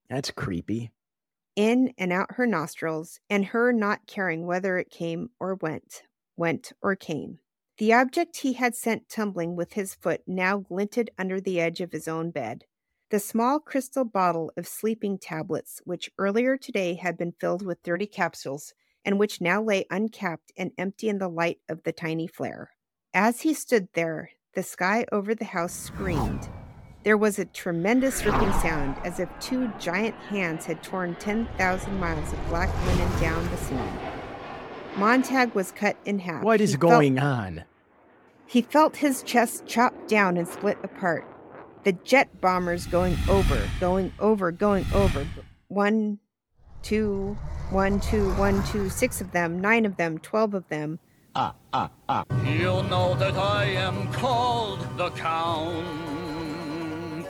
That's 0.08 0.30
creepy. 0.30 0.92
in 1.56 1.92
and 1.98 2.12
out 2.12 2.32
her 2.32 2.46
nostrils, 2.46 3.20
and 3.28 3.46
her 3.46 3.72
not 3.72 4.06
caring 4.06 4.46
whether 4.46 4.78
it 4.78 4.90
came 4.90 5.30
or 5.40 5.54
went, 5.54 6.02
went 6.36 6.72
or 6.82 6.94
came. 6.96 7.38
The 7.78 7.92
object 7.92 8.38
he 8.38 8.54
had 8.54 8.74
sent 8.74 9.08
tumbling 9.08 9.54
with 9.54 9.74
his 9.74 9.94
foot 9.94 10.22
now 10.26 10.58
glinted 10.58 11.10
under 11.18 11.40
the 11.40 11.60
edge 11.60 11.80
of 11.80 11.92
his 11.92 12.08
own 12.08 12.30
bed. 12.30 12.64
The 13.10 13.20
small 13.20 13.60
crystal 13.60 14.04
bottle 14.04 14.50
of 14.56 14.66
sleeping 14.66 15.18
tablets, 15.18 15.80
which 15.84 16.10
earlier 16.18 16.56
today 16.56 16.94
had 16.94 17.16
been 17.16 17.32
filled 17.32 17.64
with 17.64 17.78
thirty 17.84 18.06
capsules, 18.06 18.74
and 19.04 19.18
which 19.18 19.40
now 19.40 19.62
lay 19.62 19.86
uncapped 19.90 20.52
and 20.56 20.72
empty 20.76 21.08
in 21.08 21.18
the 21.18 21.28
light 21.28 21.58
of 21.68 21.82
the 21.84 21.92
tiny 21.92 22.26
flare. 22.26 22.70
As 23.14 23.42
he 23.42 23.54
stood 23.54 23.88
there, 23.94 24.30
the 24.54 24.62
sky 24.62 25.04
over 25.12 25.34
the 25.34 25.44
house 25.44 25.74
screamed. 25.74 26.48
There 27.04 27.16
was 27.16 27.38
a 27.38 27.44
tremendous 27.44 28.24
ripping 28.24 28.52
sound 28.54 28.96
as 29.04 29.20
if 29.20 29.28
two 29.38 29.70
giant 29.78 30.16
hands 30.16 30.64
had 30.64 30.82
torn 30.82 31.14
10,000 31.14 32.00
miles 32.00 32.32
of 32.32 32.48
black 32.48 32.74
linen 32.86 33.20
down 33.20 33.48
the 33.50 33.56
seam. 33.58 34.05
Montag 34.96 35.54
was 35.54 35.72
cut 35.72 35.96
in 36.04 36.18
half. 36.20 36.42
What 36.42 36.60
is 36.60 36.72
He 36.72 36.76
felt- 36.78 36.90
going 36.92 37.18
on? 37.18 37.64
he 38.48 38.62
felt 38.62 38.96
his 38.98 39.22
chest 39.24 39.66
chopped 39.66 40.08
down 40.08 40.36
and 40.36 40.46
split 40.46 40.78
apart. 40.84 41.26
The 41.82 41.92
jet 41.92 42.40
bombers 42.40 42.86
going 42.86 43.16
over, 43.28 43.60
going 43.80 44.12
over, 44.20 44.52
going 44.52 44.86
over. 44.94 45.26
One, 45.68 46.18
two, 46.82 47.36
one, 47.70 47.98
two, 48.00 48.32
one, 48.34 48.62
two, 48.64 48.88
six 48.88 49.20
of 49.20 49.32
them, 49.32 49.60
nine 49.60 49.84
of 49.84 49.96
them, 49.96 50.18
twelve 50.18 50.54
of 50.54 50.68
them. 50.68 51.00
Ah, 51.34 51.54
ah, 51.72 51.90
ah. 52.08 52.24
You'll 52.44 52.84
know 52.84 53.14
that 53.16 53.34
I 53.36 53.64
am 53.64 54.10
called 54.12 54.80
the 54.96 55.10
Count. 55.10 55.84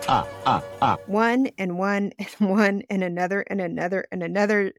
Ah, 0.08 0.26
ah, 0.46 0.62
ah. 0.82 0.96
One 1.06 1.48
and 1.58 1.78
one 1.78 2.12
and 2.18 2.28
one 2.50 2.82
and 2.90 3.02
another 3.02 3.40
and 3.48 3.60
another 3.60 4.06
and 4.12 4.22
another 4.22 4.72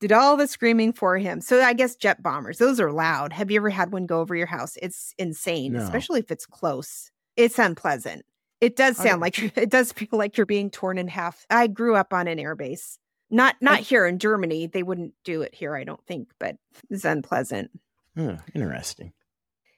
did 0.00 0.12
all 0.12 0.36
the 0.36 0.48
screaming 0.48 0.92
for 0.92 1.18
him. 1.18 1.40
So 1.40 1.60
I 1.62 1.72
guess 1.74 1.94
jet 1.96 2.22
bombers, 2.22 2.58
those 2.58 2.80
are 2.80 2.90
loud. 2.92 3.32
Have 3.32 3.50
you 3.50 3.56
ever 3.60 3.70
had 3.70 3.92
one 3.92 4.06
go 4.06 4.20
over 4.20 4.34
your 4.34 4.46
house? 4.46 4.76
It's 4.82 5.14
insane, 5.18 5.72
No. 5.74 5.80
especially 5.80 6.20
if 6.20 6.30
it's 6.30 6.46
close. 6.46 7.10
It's 7.36 7.58
unpleasant. 7.58 8.24
It 8.60 8.76
does 8.76 8.98
I- 9.00 9.04
sound 9.04 9.20
like 9.20 9.38
it 9.56 9.70
does 9.70 9.92
feel 9.92 10.08
like 10.12 10.36
you're 10.36 10.46
being 10.46 10.70
torn 10.70 10.98
in 10.98 11.08
half. 11.08 11.46
I 11.50 11.66
grew 11.66 11.94
up 11.94 12.12
on 12.12 12.26
an 12.28 12.38
airbase. 12.38 12.98
Not 13.30 13.54
not 13.60 13.78
here 13.80 14.06
in 14.06 14.18
Germany. 14.18 14.66
They 14.66 14.82
wouldn't 14.82 15.14
do 15.22 15.42
it 15.42 15.54
here, 15.54 15.76
I 15.76 15.84
don't 15.84 16.04
think, 16.04 16.28
but 16.40 16.56
it's 16.90 17.04
unpleasant. 17.04 17.70
Huh, 18.16 18.36
interesting. 18.54 19.12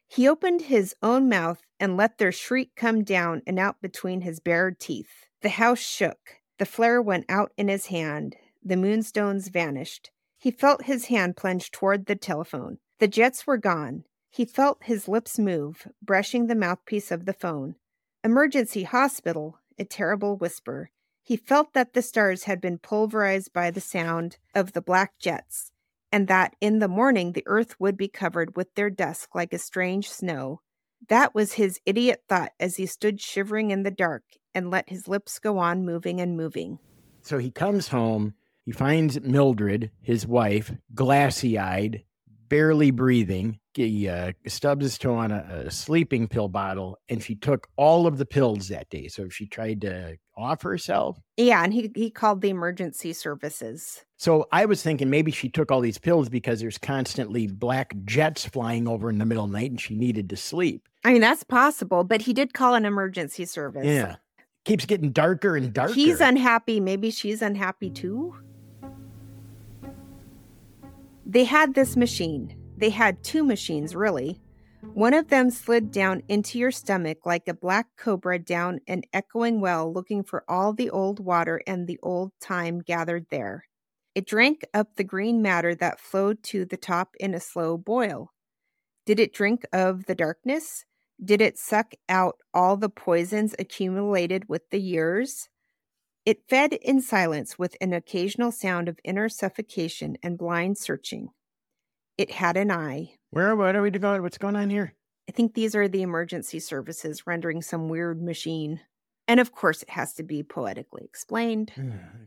He 0.09 0.27
opened 0.29 0.63
his 0.63 0.95
own 1.03 1.29
mouth 1.29 1.61
and 1.79 1.97
let 1.97 2.17
their 2.19 2.33
shriek 2.33 2.71
come 2.77 3.03
down 3.05 3.43
and 3.47 3.59
out 3.59 3.77
between 3.83 4.23
his 4.23 4.41
bared 4.41 4.79
teeth. 4.81 5.27
The 5.43 5.49
house 5.51 5.81
shook. 5.81 6.37
The 6.59 6.65
flare 6.67 7.01
went 7.03 7.27
out 7.29 7.53
in 7.59 7.69
his 7.69 7.87
hand. 7.87 8.37
The 8.65 8.77
moonstones 8.77 9.49
vanished. 9.49 10.11
He 10.39 10.51
felt 10.51 10.85
his 10.85 11.07
hand 11.07 11.37
plunge 11.37 11.71
toward 11.71 12.07
the 12.07 12.17
telephone. 12.17 12.79
The 12.99 13.09
jets 13.09 13.47
were 13.47 13.57
gone. 13.57 14.05
He 14.31 14.45
felt 14.45 14.85
his 14.85 15.09
lips 15.09 15.39
move, 15.39 15.87
brushing 16.01 16.47
the 16.47 16.55
mouthpiece 16.55 17.11
of 17.11 17.27
the 17.27 17.33
phone. 17.33 17.75
Emergency 18.25 18.85
hospital, 18.85 19.59
a 19.79 19.85
terrible 19.85 20.37
whisper. 20.37 20.91
He 21.23 21.37
felt 21.37 21.73
that 21.73 21.93
the 21.93 22.03
stars 22.03 22.45
had 22.45 22.61
been 22.61 22.79
pulverized 22.79 23.53
by 23.53 23.71
the 23.71 23.81
sound 23.81 24.39
of 24.55 24.73
the 24.73 24.83
black 24.83 25.19
jets 25.19 25.73
and 26.13 26.29
that 26.29 26.55
in 26.61 26.79
the 26.79 26.89
morning 26.89 27.33
the 27.33 27.43
earth 27.47 27.81
would 27.81 27.97
be 27.97 28.07
covered 28.07 28.55
with 28.55 28.73
their 28.75 28.91
dusk 28.91 29.35
like 29.35 29.53
a 29.53 29.59
strange 29.59 30.11
snow. 30.11 30.61
That 31.09 31.35
was 31.35 31.55
his 31.55 31.81
idiot 31.87 32.23
thought 32.29 32.53
as 32.61 32.77
he 32.77 32.87
stood 32.87 33.21
shivering 33.21 33.71
in 33.71 33.83
the 33.83 33.91
dark 33.91 34.23
and 34.55 34.71
let 34.71 34.91
his 34.91 35.09
lips 35.09 35.39
go 35.39 35.59
on 35.59 35.87
moving 35.87 36.21
and 36.21 36.37
moving. 36.37 36.79
So 37.23 37.39
he 37.39 37.51
comes 37.51 37.89
home. 37.89 38.35
He 38.65 38.73
finds 38.73 39.21
Mildred, 39.21 39.91
his 40.01 40.27
wife, 40.27 40.73
glassy 40.95 41.59
eyed, 41.59 42.05
barely 42.49 42.91
breathing. 42.91 43.59
He 43.75 44.09
uh, 44.09 44.33
stubs 44.47 44.85
his 44.85 44.99
toe 44.99 45.15
on 45.15 45.33
a, 45.33 45.65
a 45.67 45.71
sleeping 45.71 46.29
pill 46.29 46.49
bottle, 46.49 46.99
and 47.09 47.23
she 47.23 47.35
took 47.35 47.67
all 47.77 48.07
of 48.07 48.19
the 48.19 48.27
pills 48.27 48.69
that 48.69 48.91
day. 48.91 49.09
So 49.09 49.29
she 49.31 49.47
tried 49.47 49.81
to 49.81 50.17
off 50.37 50.63
herself. 50.63 51.19
Yeah, 51.37 51.65
and 51.65 51.73
he, 51.73 51.91
he 51.95 52.11
called 52.11 52.41
the 52.41 52.51
emergency 52.51 53.13
services. 53.13 54.05
So 54.17 54.47
I 54.53 54.67
was 54.67 54.83
thinking 54.83 55.11
maybe 55.11 55.31
she 55.31 55.49
took 55.49 55.71
all 55.71 55.81
these 55.81 55.99
pills 55.99 56.29
because 56.29 56.61
there's 56.61 56.79
constantly 56.79 57.47
black 57.47 57.95
jets 58.05 58.45
flying 58.45 58.87
over 58.87 59.11
in 59.11 59.19
the 59.19 59.27
middle 59.27 59.45
of 59.45 59.51
the 59.51 59.59
night 59.59 59.71
and 59.71 59.81
she 59.81 59.95
needed 59.95 60.31
to 60.31 60.37
sleep. 60.37 60.89
I 61.05 61.13
mean, 61.13 61.21
that's 61.21 61.43
possible, 61.43 62.05
but 62.05 62.23
he 62.23 62.33
did 62.33 62.55
call 62.55 62.75
an 62.75 62.85
emergency 62.85 63.45
service. 63.45 63.87
Yeah. 63.87 64.17
Keeps 64.65 64.87
getting 64.87 65.11
darker 65.11 65.57
and 65.57 65.73
darker. 65.73 65.95
He's 65.95 66.21
unhappy. 66.21 66.79
Maybe 66.81 67.11
she's 67.11 67.43
unhappy 67.43 67.91
too. 67.91 68.35
They 71.25 71.45
had 71.45 71.75
this 71.75 71.97
machine. 71.97 72.57
They 72.77 72.91
had 72.91 73.23
two 73.23 73.45
machines, 73.45 73.95
really. 73.95 74.41
One 74.95 75.15
of 75.15 75.29
them 75.29 75.51
slid 75.51 75.93
down 75.93 76.23
into 76.29 76.59
your 76.59 76.73
stomach 76.73 77.25
like 77.25 77.47
a 77.47 77.55
black 77.55 77.87
cobra 77.97 78.39
down 78.39 78.81
an 78.89 79.03
echoing 79.13 79.61
well, 79.61 79.93
looking 79.93 80.25
for 80.25 80.45
all 80.49 80.73
the 80.73 80.91
old 80.91 81.21
water 81.21 81.63
and 81.67 81.87
the 81.87 82.01
old 82.03 82.33
time 82.41 82.81
gathered 82.81 83.27
there. 83.31 83.67
It 84.15 84.27
drank 84.27 84.67
up 84.75 84.97
the 84.97 85.05
green 85.05 85.41
matter 85.41 85.75
that 85.77 86.01
flowed 86.01 86.43
to 86.45 86.65
the 86.65 86.77
top 86.77 87.15
in 87.21 87.35
a 87.35 87.41
slow 87.41 87.79
boil. 87.79 88.33
Did 89.07 89.21
it 89.21 89.33
drink 89.33 89.65
of 89.73 90.07
the 90.07 90.15
darkness? 90.15 90.85
Did 91.25 91.41
it 91.41 91.57
suck 91.57 91.95
out 92.09 92.37
all 92.53 92.77
the 92.77 92.89
poisons 92.89 93.55
accumulated 93.59 94.49
with 94.49 94.69
the 94.71 94.81
years? 94.81 95.49
It 96.25 96.49
fed 96.49 96.75
in 96.75 97.01
silence 97.01 97.59
with 97.59 97.77
an 97.81 97.93
occasional 97.93 98.53
sound 98.53 98.89
of 98.89 98.99
inner 99.03 99.29
suffocation 99.29 100.17
and 100.23 100.39
blind 100.39 100.79
searching. 100.79 101.31
It 102.17 102.31
had 102.31 102.57
an 102.57 102.71
eye. 102.71 103.15
Where 103.31 103.57
what 103.57 103.75
are 103.75 103.83
we 103.83 103.91
going? 103.91 104.23
What's 104.23 104.39
going 104.39 104.55
on 104.55 104.71
here? 104.71 104.95
I 105.29 105.33
think 105.33 105.55
these 105.55 105.75
are 105.75 105.89
the 105.89 106.03
emergency 106.03 106.61
services 106.61 107.27
rendering 107.27 107.63
some 107.63 107.89
weird 107.89 108.23
machine. 108.23 108.81
And 109.27 109.41
of 109.41 109.53
course, 109.53 109.83
it 109.83 109.91
has 109.91 110.13
to 110.15 110.23
be 110.23 110.43
poetically 110.43 111.05
explained. 111.05 111.73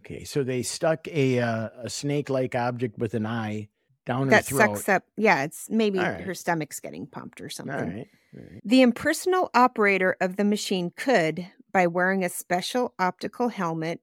Okay, 0.06 0.24
so 0.24 0.44
they 0.44 0.62
stuck 0.62 1.08
a 1.08 1.40
uh, 1.40 1.70
a 1.82 1.90
snake 1.90 2.30
like 2.30 2.54
object 2.54 3.00
with 3.00 3.16
an 3.16 3.26
eye 3.26 3.70
down 4.06 4.30
her 4.30 4.42
throat. 4.42 4.58
that 4.60 4.68
sucks 4.78 4.88
up. 4.90 5.04
Yeah, 5.18 5.44
it's 5.44 5.68
maybe 5.68 5.98
right. 5.98 6.22
her 6.22 6.36
stomach's 6.36 6.80
getting 6.80 7.08
pumped 7.08 7.42
or 7.42 7.50
something. 7.50 7.76
All 7.76 7.82
right. 7.82 8.08
all 8.36 8.44
right. 8.52 8.62
The 8.64 8.84
impersonal 8.84 9.50
operator 9.56 10.16
of 10.22 10.36
the 10.36 10.44
machine 10.44 10.92
could, 10.96 11.48
by 11.76 11.88
wearing 11.88 12.24
a 12.24 12.30
special 12.30 12.94
optical 12.98 13.50
helmet, 13.50 14.00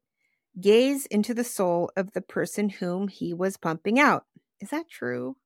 gaze 0.61 1.07
into 1.07 1.33
the 1.33 1.43
soul 1.43 1.91
of 1.97 2.13
the 2.13 2.21
person 2.21 2.69
whom 2.69 3.09
he 3.09 3.33
was 3.33 3.57
pumping 3.57 3.99
out. 3.99 4.27
Is 4.61 4.69
that 4.69 4.91
true? 4.91 5.37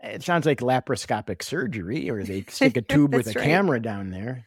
It 0.00 0.24
sounds 0.24 0.46
like 0.46 0.58
laparoscopic 0.58 1.44
surgery, 1.44 2.10
or 2.10 2.24
they 2.24 2.42
stick 2.48 2.76
a 2.76 2.82
tube 2.82 3.14
with 3.14 3.28
a 3.28 3.38
right. 3.38 3.44
camera 3.44 3.80
down 3.80 4.10
there. 4.10 4.46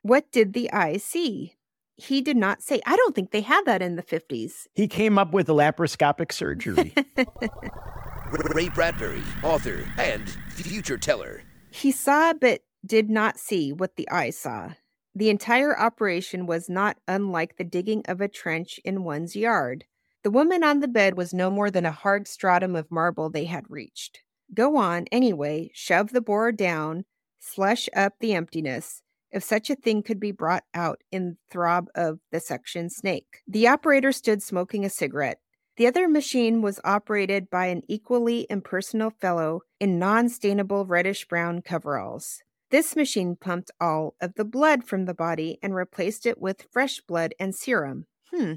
What 0.00 0.32
did 0.32 0.54
the 0.54 0.72
eye 0.72 0.96
see? 0.96 1.52
He 1.96 2.22
did 2.22 2.38
not 2.38 2.62
say. 2.62 2.80
I 2.86 2.96
don't 2.96 3.14
think 3.14 3.30
they 3.30 3.42
had 3.42 3.66
that 3.66 3.82
in 3.82 3.96
the 3.96 4.02
50s. 4.02 4.66
He 4.72 4.88
came 4.88 5.18
up 5.18 5.34
with 5.34 5.48
laparoscopic 5.48 6.32
surgery. 6.32 6.94
Ray 8.54 8.70
Bradbury, 8.70 9.22
author 9.42 9.86
and 9.98 10.30
future 10.48 10.96
teller. 10.96 11.42
He 11.70 11.92
saw 11.92 12.32
but 12.32 12.62
did 12.86 13.10
not 13.10 13.38
see 13.38 13.70
what 13.70 13.96
the 13.96 14.08
eye 14.10 14.30
saw. 14.30 14.72
The 15.14 15.30
entire 15.30 15.78
operation 15.78 16.46
was 16.46 16.68
not 16.68 16.98
unlike 17.06 17.56
the 17.56 17.64
digging 17.64 18.02
of 18.06 18.20
a 18.20 18.28
trench 18.28 18.80
in 18.84 19.04
one's 19.04 19.36
yard. 19.36 19.84
The 20.24 20.30
woman 20.30 20.64
on 20.64 20.80
the 20.80 20.88
bed 20.88 21.16
was 21.16 21.32
no 21.32 21.50
more 21.50 21.70
than 21.70 21.86
a 21.86 21.92
hard 21.92 22.26
stratum 22.26 22.74
of 22.74 22.90
marble 22.90 23.30
they 23.30 23.44
had 23.44 23.70
reached. 23.70 24.20
Go 24.52 24.76
on, 24.76 25.06
anyway, 25.12 25.70
shove 25.72 26.10
the 26.10 26.20
borer 26.20 26.50
down, 26.50 27.04
slush 27.38 27.88
up 27.94 28.14
the 28.18 28.34
emptiness, 28.34 29.02
if 29.30 29.44
such 29.44 29.70
a 29.70 29.76
thing 29.76 30.02
could 30.02 30.18
be 30.18 30.32
brought 30.32 30.64
out 30.74 31.02
in 31.12 31.36
throb 31.50 31.88
of 31.94 32.20
the 32.32 32.40
suction 32.40 32.90
snake. 32.90 33.42
The 33.46 33.68
operator 33.68 34.12
stood 34.12 34.42
smoking 34.42 34.84
a 34.84 34.90
cigarette. 34.90 35.38
The 35.76 35.86
other 35.86 36.08
machine 36.08 36.62
was 36.62 36.80
operated 36.84 37.50
by 37.50 37.66
an 37.66 37.82
equally 37.88 38.46
impersonal 38.48 39.10
fellow 39.10 39.62
in 39.78 39.98
non 39.98 40.26
stainable 40.26 40.88
reddish 40.88 41.26
brown 41.26 41.62
coveralls. 41.62 42.42
This 42.74 42.96
machine 42.96 43.36
pumped 43.36 43.70
all 43.80 44.16
of 44.20 44.34
the 44.34 44.44
blood 44.44 44.82
from 44.82 45.04
the 45.04 45.14
body 45.14 45.60
and 45.62 45.76
replaced 45.76 46.26
it 46.26 46.40
with 46.40 46.66
fresh 46.72 47.00
blood 47.00 47.32
and 47.38 47.54
serum. 47.54 48.06
Hmm. 48.32 48.54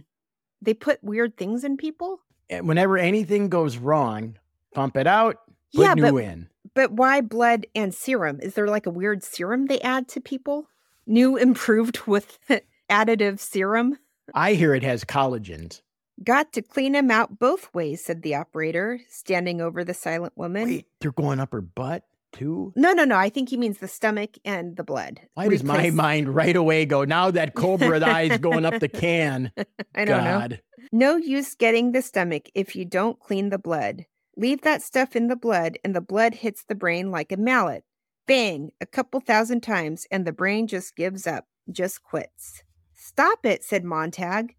They 0.59 0.73
put 0.73 1.03
weird 1.03 1.37
things 1.37 1.63
in 1.63 1.77
people? 1.77 2.21
And 2.49 2.67
whenever 2.67 2.97
anything 2.97 3.47
goes 3.47 3.77
wrong, 3.77 4.39
pump 4.73 4.97
it 4.97 5.05
out, 5.05 5.35
put 5.75 5.83
Yeah, 5.83 5.93
new 5.93 6.13
but- 6.13 6.23
in. 6.23 6.49
But 6.73 6.93
why 6.93 7.21
blood 7.21 7.67
and 7.75 7.93
serum? 7.93 8.39
Is 8.41 8.55
there 8.55 8.65
like 8.67 8.87
a 8.87 8.89
weird 8.89 9.23
serum 9.23 9.67
they 9.67 9.79
add 9.81 10.07
to 10.07 10.19
people? 10.19 10.67
New 11.05 11.37
improved 11.47 11.99
with 12.07 12.39
additive 12.89 13.39
serum? 13.39 13.99
I 14.33 14.53
hear 14.55 14.73
it 14.73 14.81
has 14.81 15.03
collagens. 15.03 15.81
Got 16.23 16.53
to 16.53 16.63
clean 16.63 16.95
him 16.95 17.11
out 17.11 17.37
both 17.37 17.71
ways, 17.71 18.03
said 18.03 18.23
the 18.23 18.33
operator, 18.33 18.99
standing 19.09 19.61
over 19.61 19.83
the 19.83 19.93
silent 19.93 20.33
woman. 20.35 20.63
Wait, 20.63 20.87
they're 21.01 21.11
going 21.11 21.39
up 21.39 21.51
her 21.51 21.61
butt 21.61 22.03
too? 22.37 22.73
No, 22.75 22.93
no, 22.93 23.03
no. 23.03 23.15
I 23.15 23.29
think 23.29 23.49
he 23.49 23.57
means 23.57 23.79
the 23.79 23.87
stomach 23.87 24.37
and 24.45 24.77
the 24.77 24.83
blood. 24.83 25.21
Why 25.33 25.47
does 25.47 25.63
my 25.63 25.89
mind 25.89 26.33
right 26.33 26.55
away 26.55 26.85
go, 26.85 27.03
now 27.03 27.31
that 27.31 27.55
Cobra 27.55 27.99
eye's 28.05 28.37
going 28.37 28.65
up 28.65 28.79
the 28.79 28.87
can? 28.87 29.51
I 29.95 30.05
don't 30.05 30.23
know. 30.23 30.39
God. 30.39 30.61
No 30.91 31.17
use 31.17 31.55
getting 31.55 31.91
the 31.91 32.01
stomach 32.01 32.49
if 32.55 32.75
you 32.75 32.85
don't 32.85 33.19
clean 33.19 33.49
the 33.49 33.57
blood. 33.57 34.05
Leave 34.35 34.61
that 34.61 34.83
stuff 34.83 35.15
in 35.15 35.27
the 35.27 35.35
blood, 35.35 35.79
and 35.83 35.95
the 35.95 36.01
blood 36.01 36.35
hits 36.35 36.63
the 36.63 36.75
brain 36.75 37.09
like 37.09 37.31
a 37.31 37.37
mallet. 37.37 37.83
Bang, 38.27 38.71
a 38.79 38.85
couple 38.85 39.19
thousand 39.19 39.61
times, 39.61 40.05
and 40.11 40.25
the 40.25 40.31
brain 40.31 40.67
just 40.67 40.95
gives 40.95 41.25
up, 41.25 41.45
just 41.71 42.03
quits. 42.03 42.61
Stop 42.93 43.45
it, 43.45 43.63
said 43.63 43.83
Montag. 43.83 44.55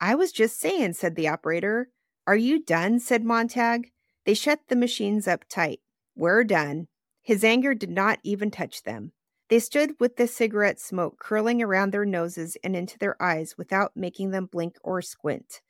I 0.00 0.14
was 0.14 0.32
just 0.32 0.60
saying, 0.60 0.94
said 0.94 1.16
the 1.16 1.28
operator. 1.28 1.88
Are 2.26 2.36
you 2.36 2.62
done? 2.62 3.00
said 3.00 3.24
Montag. 3.24 3.90
They 4.26 4.34
shut 4.34 4.60
the 4.68 4.76
machines 4.76 5.26
up 5.26 5.44
tight. 5.48 5.80
We're 6.14 6.44
done. 6.44 6.88
His 7.22 7.44
anger 7.44 7.74
did 7.74 7.90
not 7.90 8.18
even 8.22 8.50
touch 8.50 8.82
them. 8.82 9.12
They 9.48 9.58
stood 9.58 9.92
with 10.00 10.16
the 10.16 10.26
cigarette 10.26 10.80
smoke 10.80 11.18
curling 11.18 11.62
around 11.62 11.92
their 11.92 12.04
noses 12.04 12.56
and 12.64 12.74
into 12.74 12.98
their 12.98 13.20
eyes 13.22 13.56
without 13.56 13.92
making 13.94 14.30
them 14.30 14.46
blink 14.46 14.76
or 14.82 15.02
squint. 15.02 15.60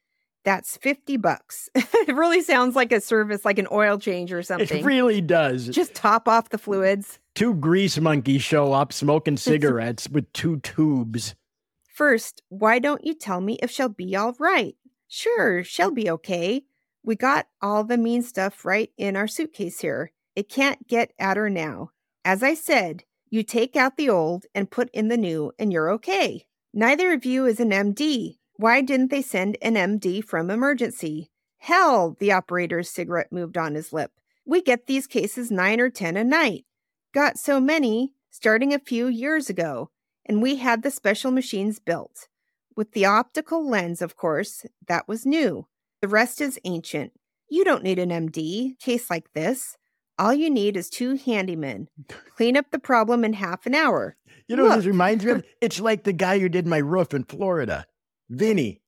That's 0.44 0.76
50 0.76 1.18
bucks. 1.18 1.68
it 1.74 2.14
really 2.14 2.42
sounds 2.42 2.74
like 2.74 2.90
a 2.90 3.00
service, 3.00 3.44
like 3.44 3.58
an 3.58 3.68
oil 3.70 3.98
change 3.98 4.32
or 4.32 4.42
something. 4.42 4.78
It 4.78 4.84
really 4.84 5.20
does. 5.20 5.68
Just 5.68 5.94
top 5.94 6.26
off 6.26 6.48
the 6.48 6.58
fluids. 6.58 7.18
two 7.34 7.54
grease 7.54 7.98
monkeys 7.98 8.42
show 8.42 8.72
up 8.72 8.92
smoking 8.92 9.36
cigarettes 9.36 10.08
with 10.08 10.32
two 10.32 10.58
tubes. 10.60 11.34
First, 11.92 12.42
why 12.48 12.78
don't 12.78 13.04
you 13.04 13.14
tell 13.14 13.40
me 13.40 13.58
if 13.62 13.70
she'll 13.70 13.88
be 13.88 14.16
all 14.16 14.34
right? 14.38 14.74
Sure, 15.06 15.62
she'll 15.62 15.90
be 15.90 16.10
okay. 16.10 16.62
We 17.04 17.16
got 17.16 17.46
all 17.60 17.84
the 17.84 17.98
mean 17.98 18.22
stuff 18.22 18.64
right 18.64 18.90
in 18.96 19.14
our 19.16 19.28
suitcase 19.28 19.80
here. 19.80 20.12
It 20.34 20.48
can't 20.48 20.86
get 20.86 21.12
at 21.18 21.36
her 21.36 21.50
now. 21.50 21.90
As 22.24 22.42
I 22.42 22.54
said, 22.54 23.04
you 23.30 23.42
take 23.42 23.76
out 23.76 23.96
the 23.96 24.08
old 24.08 24.46
and 24.54 24.70
put 24.70 24.90
in 24.92 25.08
the 25.08 25.16
new, 25.16 25.52
and 25.58 25.72
you're 25.72 25.90
okay. 25.92 26.46
Neither 26.74 27.12
of 27.12 27.24
you 27.24 27.46
is 27.46 27.60
an 27.60 27.70
MD. 27.70 28.36
Why 28.56 28.80
didn't 28.80 29.10
they 29.10 29.22
send 29.22 29.56
an 29.60 29.74
MD 29.74 30.24
from 30.24 30.50
emergency? 30.50 31.30
Hell, 31.58 32.16
the 32.18 32.32
operator's 32.32 32.90
cigarette 32.90 33.32
moved 33.32 33.56
on 33.56 33.74
his 33.74 33.92
lip. 33.92 34.12
We 34.44 34.62
get 34.62 34.86
these 34.86 35.06
cases 35.06 35.50
nine 35.50 35.80
or 35.80 35.90
ten 35.90 36.16
a 36.16 36.24
night. 36.24 36.64
Got 37.14 37.38
so 37.38 37.60
many 37.60 38.12
starting 38.30 38.72
a 38.72 38.78
few 38.78 39.06
years 39.06 39.50
ago, 39.50 39.90
and 40.24 40.42
we 40.42 40.56
had 40.56 40.82
the 40.82 40.90
special 40.90 41.30
machines 41.30 41.78
built. 41.78 42.28
With 42.74 42.92
the 42.92 43.04
optical 43.04 43.68
lens, 43.68 44.00
of 44.00 44.16
course, 44.16 44.64
that 44.88 45.06
was 45.06 45.26
new. 45.26 45.66
The 46.00 46.08
rest 46.08 46.40
is 46.40 46.58
ancient. 46.64 47.12
You 47.48 47.64
don't 47.64 47.84
need 47.84 47.98
an 47.98 48.08
MD 48.08 48.78
case 48.78 49.10
like 49.10 49.32
this. 49.34 49.76
All 50.22 50.32
you 50.32 50.48
need 50.50 50.76
is 50.76 50.88
two 50.88 51.14
handymen. 51.18 51.88
Clean 52.36 52.56
up 52.56 52.66
the 52.70 52.78
problem 52.78 53.24
in 53.24 53.32
half 53.32 53.66
an 53.66 53.74
hour. 53.74 54.16
You 54.46 54.54
know 54.54 54.66
what 54.66 54.76
this 54.76 54.86
reminds 54.86 55.24
me 55.24 55.32
of? 55.32 55.44
It's 55.60 55.80
like 55.80 56.04
the 56.04 56.12
guy 56.12 56.38
who 56.38 56.48
did 56.48 56.64
my 56.64 56.78
roof 56.78 57.12
in 57.12 57.24
Florida, 57.24 57.86
Vinny. 58.30 58.80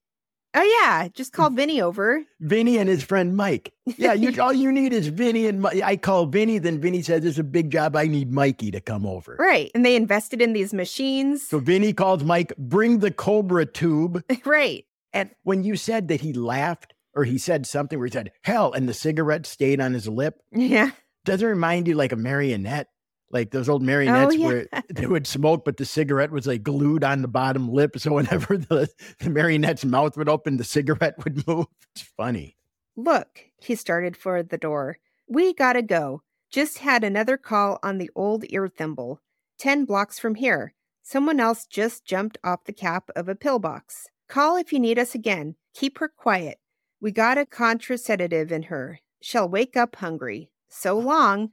Oh 0.55 0.81
yeah, 0.83 1.09
just 1.09 1.33
call 1.33 1.51
Vinny 1.51 1.81
over. 1.81 2.23
Vinny 2.39 2.79
and 2.79 2.89
his 2.89 3.03
friend 3.03 3.37
Mike. 3.37 3.73
Yeah, 3.97 4.13
you 4.13 4.41
all 4.41 4.53
you 4.53 4.71
need 4.71 4.93
is 4.93 5.09
Vinny 5.09 5.49
and 5.49 5.61
Mi- 5.63 5.83
I 5.83 5.97
call 5.97 6.27
Vinny. 6.27 6.59
Then 6.59 6.81
Vinny 6.81 7.03
says, 7.03 7.23
"There's 7.25 7.41
a 7.41 7.43
big 7.45 7.71
job. 7.73 7.97
I 7.97 8.07
need 8.07 8.31
Mikey 8.33 8.71
to 8.71 8.81
come 8.81 9.05
over." 9.05 9.35
Right. 9.37 9.73
And 9.75 9.85
they 9.85 9.97
invested 9.97 10.41
in 10.41 10.53
these 10.53 10.73
machines. 10.73 11.49
So 11.49 11.59
Vinny 11.59 11.93
calls 11.93 12.23
Mike, 12.23 12.53
"Bring 12.57 13.01
the 13.01 13.11
Cobra 13.11 13.67
tube." 13.67 14.23
right. 14.45 14.85
And 15.13 15.31
when 15.43 15.65
you 15.65 15.75
said 15.75 16.07
that 16.09 16.21
he 16.21 16.33
laughed 16.33 16.95
or 17.17 17.25
he 17.25 17.39
said 17.39 17.67
something 17.67 17.99
where 17.99 18.07
he 18.07 18.13
said 18.13 18.31
"hell" 18.45 18.73
and 18.73 18.89
the 18.89 18.95
cigarette 18.95 19.47
stayed 19.47 19.81
on 19.81 19.93
his 19.95 20.07
lip, 20.07 20.37
Yeah. 20.53 20.93
Doesn't 21.25 21.47
remind 21.47 21.89
you 21.89 21.95
like 21.95 22.13
a 22.13 22.17
marionette, 22.17 22.89
like 23.31 23.51
those 23.51 23.69
old 23.69 23.83
oh, 23.83 23.85
marionettes 23.85 24.35
Oh, 24.35 24.39
yeah. 24.39 24.47
where 24.47 24.69
they 24.91 25.07
would 25.07 25.27
smoke, 25.27 25.65
but 25.65 25.77
the 25.77 25.85
cigarette 25.85 26.31
was 26.31 26.47
like 26.47 26.63
glued 26.63 27.05
on 27.05 27.23
the 27.23 27.29
bottom 27.29 27.69
lip. 27.69 27.99
So 27.99 28.15
whenever 28.15 28.57
the, 28.59 28.89
the 29.19 29.31
marionette's 29.31 29.85
mouth 29.85 30.17
would 30.17 30.29
open, 30.29 30.57
the 30.57 30.65
cigarette 30.65 31.23
would 31.25 31.47
move. 31.47 31.67
It's 31.95 32.03
funny. 32.17 32.57
Look, 32.97 33.47
he 33.59 33.75
started 33.75 34.17
for 34.17 34.43
the 34.43 34.59
door. 34.59 34.99
We 35.27 35.53
gotta 35.55 35.83
go. 35.83 36.23
Just 36.51 36.79
had 36.79 37.03
another 37.03 37.37
call 37.37 37.81
on 37.83 37.99
the 37.99 38.11
old 38.15 38.45
ear 38.51 38.69
thimble. 38.69 39.21
Ten 39.59 39.85
blocks 39.85 40.19
from 40.19 40.37
here. 40.37 40.75
Someone 41.03 41.41
else 41.41 41.67
just 41.67 42.05
jumped 42.05 42.39
off 42.45 42.65
the 42.65 42.73
cap 42.73 43.11
of 43.17 43.29
a 43.29 43.35
pillbox. 43.35 44.09
Call 44.29 44.57
if 44.57 44.73
you 44.73 44.79
need 44.79 44.99
us 44.99 45.15
again. 45.15 45.57
Keep 45.75 45.99
her 45.99 46.09
quiet. 46.09 46.59
We 47.01 47.11
got 47.11 47.37
a 47.37 47.45
contraceptive 47.45 48.53
in 48.53 48.65
her. 48.65 49.01
She'll 49.21 49.49
wake 49.49 49.77
up 49.77 49.97
hungry. 49.97 50.51
So 50.75 50.99
long. 50.99 51.51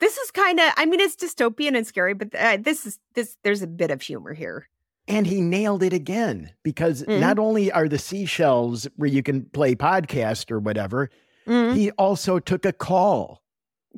This 0.00 0.16
is 0.16 0.30
kind 0.30 0.58
of, 0.58 0.72
I 0.76 0.86
mean, 0.86 0.98
it's 0.98 1.14
dystopian 1.14 1.76
and 1.76 1.86
scary, 1.86 2.14
but 2.14 2.34
uh, 2.34 2.56
this 2.60 2.86
is, 2.86 2.98
this, 3.14 3.36
there's 3.44 3.62
a 3.62 3.66
bit 3.68 3.90
of 3.90 4.02
humor 4.02 4.32
here. 4.34 4.68
And 5.06 5.26
he 5.26 5.40
nailed 5.40 5.82
it 5.82 5.92
again 5.92 6.50
because 6.62 7.02
Mhm. 7.04 7.20
not 7.20 7.38
only 7.38 7.70
are 7.70 7.88
the 7.88 7.98
seashells 7.98 8.88
where 8.96 9.08
you 9.10 9.22
can 9.22 9.44
play 9.46 9.74
podcast 9.74 10.50
or 10.50 10.58
whatever, 10.58 11.10
Mhm. 11.46 11.74
he 11.76 11.90
also 11.92 12.38
took 12.38 12.64
a 12.64 12.72
call. 12.72 13.42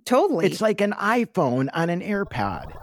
Totally. 0.04 0.46
It's 0.46 0.60
like 0.60 0.80
an 0.80 0.92
iPhone 0.92 1.68
on 1.72 1.88
an 1.88 2.00
AirPod. 2.00 2.74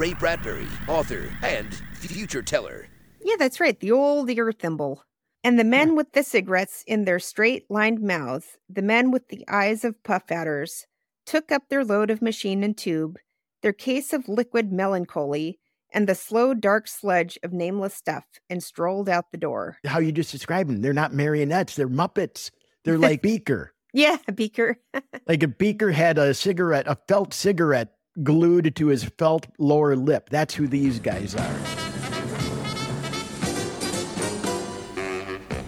Ray 0.00 0.14
Bradbury, 0.14 0.66
author 0.88 1.30
and 1.42 1.72
future 1.94 2.42
teller. 2.42 2.88
Yeah, 3.22 3.36
that's 3.38 3.60
right. 3.60 3.78
The 3.78 3.92
old 3.92 4.30
ear 4.30 4.50
thimble. 4.52 5.04
And 5.44 5.58
the 5.58 5.64
men 5.64 5.94
with 5.96 6.12
the 6.12 6.22
cigarettes 6.22 6.82
in 6.86 7.04
their 7.04 7.18
straight 7.18 7.64
lined 7.70 8.00
mouths, 8.00 8.56
the 8.68 8.82
men 8.82 9.10
with 9.10 9.28
the 9.28 9.44
eyes 9.48 9.84
of 9.84 10.02
puff 10.02 10.30
adders, 10.30 10.86
took 11.30 11.52
up 11.52 11.68
their 11.68 11.84
load 11.84 12.10
of 12.10 12.20
machine 12.20 12.64
and 12.64 12.76
tube, 12.76 13.16
their 13.62 13.72
case 13.72 14.12
of 14.12 14.28
liquid 14.28 14.72
melancholy, 14.72 15.60
and 15.94 16.08
the 16.08 16.14
slow 16.16 16.54
dark 16.54 16.88
sludge 16.88 17.38
of 17.44 17.52
nameless 17.52 17.94
stuff, 17.94 18.24
and 18.48 18.60
strolled 18.64 19.08
out 19.08 19.30
the 19.30 19.38
door. 19.38 19.76
How 19.86 20.00
you 20.00 20.10
just 20.10 20.32
described 20.32 20.68
them. 20.68 20.82
They're 20.82 20.92
not 20.92 21.14
marionettes, 21.14 21.76
they're 21.76 21.88
Muppets. 21.88 22.50
They're 22.84 22.98
like 23.06 23.22
Beaker. 23.22 23.72
Yeah, 23.92 24.16
Beaker. 24.34 24.78
Like 25.28 25.44
if 25.44 25.56
Beaker 25.56 25.92
had 25.92 26.18
a 26.18 26.34
cigarette, 26.34 26.88
a 26.88 26.98
felt 27.06 27.32
cigarette 27.32 27.94
glued 28.24 28.74
to 28.74 28.88
his 28.88 29.04
felt 29.04 29.46
lower 29.60 29.94
lip. 29.94 30.30
That's 30.30 30.54
who 30.54 30.66
these 30.66 30.98
guys 30.98 31.36
are. 31.36 31.60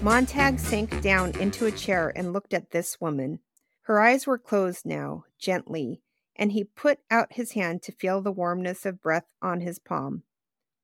Montag 0.02 0.58
sank 0.58 1.00
down 1.02 1.38
into 1.38 1.66
a 1.66 1.70
chair 1.70 2.12
and 2.16 2.32
looked 2.32 2.52
at 2.52 2.72
this 2.72 3.00
woman. 3.00 3.38
Her 3.82 4.00
eyes 4.00 4.26
were 4.26 4.38
closed 4.38 4.86
now, 4.86 5.24
gently, 5.38 6.02
and 6.36 6.52
he 6.52 6.64
put 6.64 7.00
out 7.10 7.32
his 7.34 7.52
hand 7.52 7.82
to 7.82 7.92
feel 7.92 8.20
the 8.20 8.32
warmness 8.32 8.86
of 8.86 9.02
breath 9.02 9.26
on 9.40 9.60
his 9.60 9.78
palm. 9.78 10.22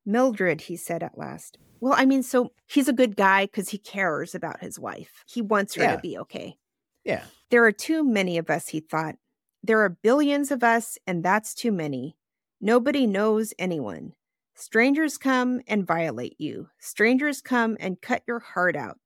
Mildred, 0.05 0.63
he 0.63 0.77
said 0.77 1.03
at 1.03 1.19
last. 1.19 1.59
Well, 1.81 1.95
I 1.97 2.07
mean, 2.07 2.23
so 2.23 2.53
he's 2.67 2.89
a 2.89 2.93
good 2.93 3.17
guy 3.17 3.47
because 3.47 3.69
he 3.69 3.79
cares 3.79 4.35
about 4.35 4.61
his 4.61 4.79
wife. 4.79 5.25
He 5.27 5.41
wants 5.43 5.75
her 5.75 5.83
Yeah. 5.83 5.97
to 5.97 6.03
be 6.03 6.19
okay. 6.19 6.57
Yeah. 7.05 7.25
There 7.51 7.65
are 7.65 7.73
too 7.73 8.03
many 8.05 8.37
of 8.39 8.51
us, 8.51 8.69
he 8.69 8.81
thought. 8.81 9.17
There 9.63 9.81
are 9.81 9.89
billions 9.89 10.51
of 10.51 10.63
us, 10.65 10.99
and 11.07 11.23
that's 11.25 11.55
too 11.55 11.73
many. 11.73 12.17
Nobody 12.61 13.07
knows 13.07 13.55
anyone. 13.59 14.15
Strangers 14.55 15.19
come 15.19 15.61
and 15.69 15.87
violate 15.87 16.41
you. 16.41 16.69
Strangers 16.81 17.41
come 17.41 17.77
and 17.79 18.01
cut 18.01 18.23
your 18.27 18.41
heart 18.41 18.75
out. 18.75 18.99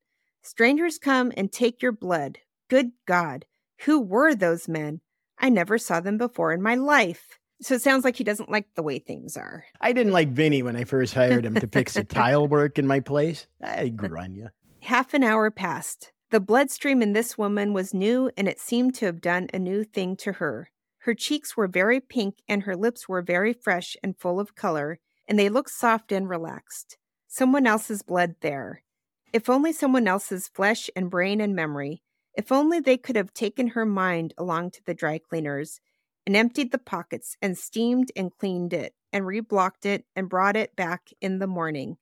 Strangers 0.43 0.99
come 0.99 1.31
and 1.37 1.53
take 1.53 1.83
your 1.83 1.93
blood. 1.93 2.39
Good 2.69 2.93
God, 3.07 3.45
who 3.85 4.01
were 4.01 4.35
those 4.35 4.69
men? 4.69 5.01
I 5.39 5.49
never 5.49 5.79
saw 5.79 6.01
them 6.01 6.19
before 6.19 6.53
in 6.53 6.63
my 6.63 6.75
life. 6.75 7.39
So 7.61 7.75
it 7.75 7.83
sounds 7.83 8.05
like 8.05 8.17
he 8.17 8.25
doesn't 8.25 8.51
like 8.51 8.67
the 8.75 8.83
way 8.83 8.99
things 8.99 9.37
are. 9.37 9.65
I 9.81 9.93
didn't 9.93 10.13
like 10.13 10.31
Vinny 10.31 10.63
when 10.63 10.77
I 10.77 10.85
first 10.85 11.15
hired 11.15 11.45
him 11.45 11.55
to 11.55 11.67
fix 11.69 11.95
the 11.95 12.05
tile 12.05 12.49
work 12.49 12.79
in 12.79 12.87
my 12.87 13.01
place. 13.01 13.47
I 13.63 13.89
grew 13.89 14.19
on 14.19 14.35
you. 14.35 14.49
Half 14.81 15.15
an 15.15 15.23
hour 15.23 15.51
passed. 15.51 16.13
The 16.31 16.41
bloodstream 16.41 17.03
in 17.03 17.13
this 17.13 17.39
woman 17.39 17.73
was 17.73 17.95
new, 17.95 18.31
and 18.37 18.49
it 18.49 18.59
seemed 18.59 18.95
to 18.97 19.07
have 19.07 19.21
done 19.21 19.49
a 19.53 19.59
new 19.59 19.85
thing 19.85 20.17
to 20.17 20.33
her. 20.33 20.71
Her 20.99 21.15
cheeks 21.15 21.57
were 21.57 21.69
very 21.69 22.01
pink, 22.01 22.37
and 22.49 22.63
her 22.63 22.75
lips 22.75 23.09
were 23.09 23.23
very 23.23 23.53
fresh 23.53 23.97
and 24.03 24.19
full 24.19 24.41
of 24.41 24.55
color, 24.55 24.99
and 25.29 25.39
they 25.39 25.49
looked 25.49 25.71
soft 25.71 26.11
and 26.11 26.29
relaxed. 26.29 26.97
Someone 27.29 27.67
else's 27.67 28.03
blood 28.03 28.37
there. 28.41 28.83
If 29.33 29.49
only 29.49 29.73
someone 29.73 30.09
else's 30.09 30.49
flesh 30.49 30.91
and 30.97 31.11
brain 31.11 31.41
and 31.41 31.55
memory. 31.55 32.03
If 32.35 32.51
only 32.51 32.81
they 32.81 32.97
could 32.97 33.17
have 33.17 33.35
taken 33.35 33.69
her 33.69 33.85
mind 33.85 34.35
along 34.39 34.73
to 34.73 34.85
the 34.85 34.95
dry 34.95 35.19
cleaners 35.19 35.81
and 36.27 36.37
emptied 36.37 36.73
the 36.73 36.79
pockets 36.79 37.37
and 37.43 37.59
steamed 37.59 38.11
and 38.17 38.37
cleaned 38.37 38.73
it 38.73 38.95
and 39.13 39.25
reblocked 39.25 39.85
it 39.85 40.05
and 40.17 40.29
brought 40.29 40.57
it 40.57 40.75
back 40.77 41.11
in 41.21 41.39
the 41.39 41.47
morning. 41.47 41.99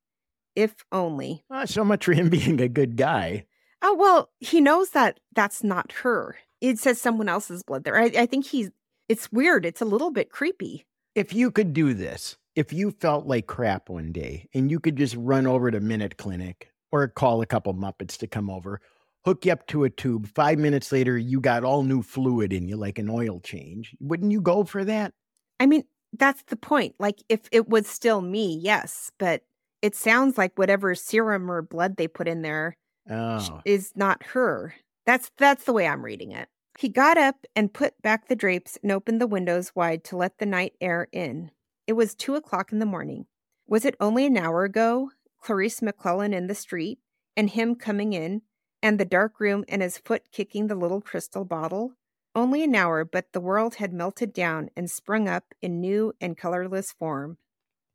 If 0.54 0.84
only. 0.92 1.44
So 1.66 1.84
much 1.84 2.04
for 2.04 2.12
him 2.12 2.28
being 2.30 2.60
a 2.60 2.68
good 2.68 2.96
guy. 2.96 3.46
Oh, 3.82 3.94
well, 3.94 4.30
he 4.38 4.60
knows 4.60 4.90
that 4.90 5.20
that's 5.34 5.64
not 5.64 5.92
her. 5.92 6.36
It 6.60 6.78
says 6.78 7.00
someone 7.00 7.28
else's 7.28 7.62
blood 7.62 7.84
there. 7.84 7.96
I, 7.96 8.10
I 8.18 8.26
think 8.26 8.46
he's, 8.46 8.70
it's 9.08 9.32
weird. 9.32 9.64
It's 9.64 9.80
a 9.80 9.86
little 9.86 10.10
bit 10.10 10.30
creepy. 10.30 10.84
If 11.14 11.32
you 11.32 11.50
could 11.50 11.72
do 11.72 11.94
this, 11.94 12.36
if 12.54 12.72
you 12.72 12.90
felt 12.90 13.26
like 13.26 13.46
crap 13.46 13.88
one 13.88 14.12
day 14.12 14.48
and 14.52 14.70
you 14.70 14.78
could 14.80 14.96
just 14.96 15.16
run 15.16 15.46
over 15.46 15.70
to 15.70 15.80
Minute 15.80 16.18
Clinic 16.18 16.70
or 16.92 17.08
call 17.08 17.40
a 17.40 17.46
couple 17.46 17.72
Muppets 17.74 18.18
to 18.18 18.26
come 18.26 18.50
over, 18.50 18.80
hook 19.24 19.44
you 19.44 19.52
up 19.52 19.66
to 19.68 19.85
a 19.85 19.90
tube, 19.90 20.26
five 20.26 20.59
minutes 20.59 20.92
later, 20.92 21.16
you 21.18 21.40
got 21.40 21.64
all 21.64 21.83
new 21.83 22.02
fluid 22.02 22.52
in 22.52 22.68
you, 22.68 22.76
like 22.76 22.98
an 22.98 23.11
oil 23.11 23.40
change, 23.40 23.94
wouldn't 24.00 24.33
you 24.33 24.40
go 24.40 24.64
for 24.64 24.85
that? 24.85 25.12
I 25.59 25.66
mean, 25.66 25.85
that's 26.12 26.42
the 26.44 26.56
point. 26.56 26.94
Like, 26.98 27.22
if 27.28 27.42
it 27.52 27.68
was 27.68 27.87
still 27.87 28.20
me, 28.20 28.59
yes, 28.61 29.11
but 29.18 29.42
it 29.83 29.94
sounds 29.94 30.37
like 30.37 30.59
whatever 30.59 30.94
serum 30.94 31.50
or 31.50 31.62
blood 31.62 31.96
they 31.96 32.09
put 32.09 32.28
in 32.28 32.42
there 32.42 32.76
Oh, 33.09 33.61
is 33.64 33.92
not 33.96 34.22
her. 34.22 34.74
That's 35.06 35.30
that's 35.37 35.64
the 35.64 35.72
way 35.72 35.87
I'm 35.87 36.04
reading 36.04 36.33
it. 36.33 36.48
He 36.78 36.88
got 36.88 37.18
up 37.18 37.44
and 37.56 37.72
put 37.72 38.00
back 38.02 38.28
the 38.28 38.37
drapes 38.37 38.78
and 38.83 38.92
opened 38.92 39.20
the 39.20 39.26
windows 39.26 39.72
wide 39.74 40.04
to 40.04 40.16
let 40.16 40.38
the 40.38 40.46
night 40.46 40.74
air 40.80 41.09
in. 41.12 41.50
It 41.87 41.94
was 41.94 42.14
two 42.14 42.37
o'clock 42.37 42.72
in 42.72 42.78
the 42.78 42.87
morning. 42.87 43.26
Was 43.66 43.85
it 43.85 43.96
only 44.00 44.26
an 44.26 44.37
hour 44.37 44.64
ago? 44.64 45.11
Clarice 45.42 45.83
McClellan 45.83 46.35
in 46.35 46.46
the 46.46 46.54
street, 46.54 46.98
and 47.37 47.50
him 47.50 47.74
coming 47.74 48.12
in, 48.12 48.42
and 48.82 48.98
the 48.98 49.04
dark 49.04 49.40
room 49.40 49.64
and 49.68 49.82
his 49.82 49.98
foot 49.98 50.30
kicking 50.32 50.66
the 50.66 50.74
little 50.74 51.00
crystal 51.00 51.44
bottle? 51.44 51.92
Only 52.34 52.62
an 52.62 52.74
hour, 52.74 53.04
but 53.04 53.32
the 53.32 53.40
world 53.40 53.76
had 53.76 53.92
melted 53.92 54.32
down 54.32 54.70
and 54.76 54.90
sprung 54.90 55.28
up 55.28 55.52
in 55.60 55.80
new 55.80 56.12
and 56.20 56.36
colorless 56.36 56.92
form. 56.92 57.38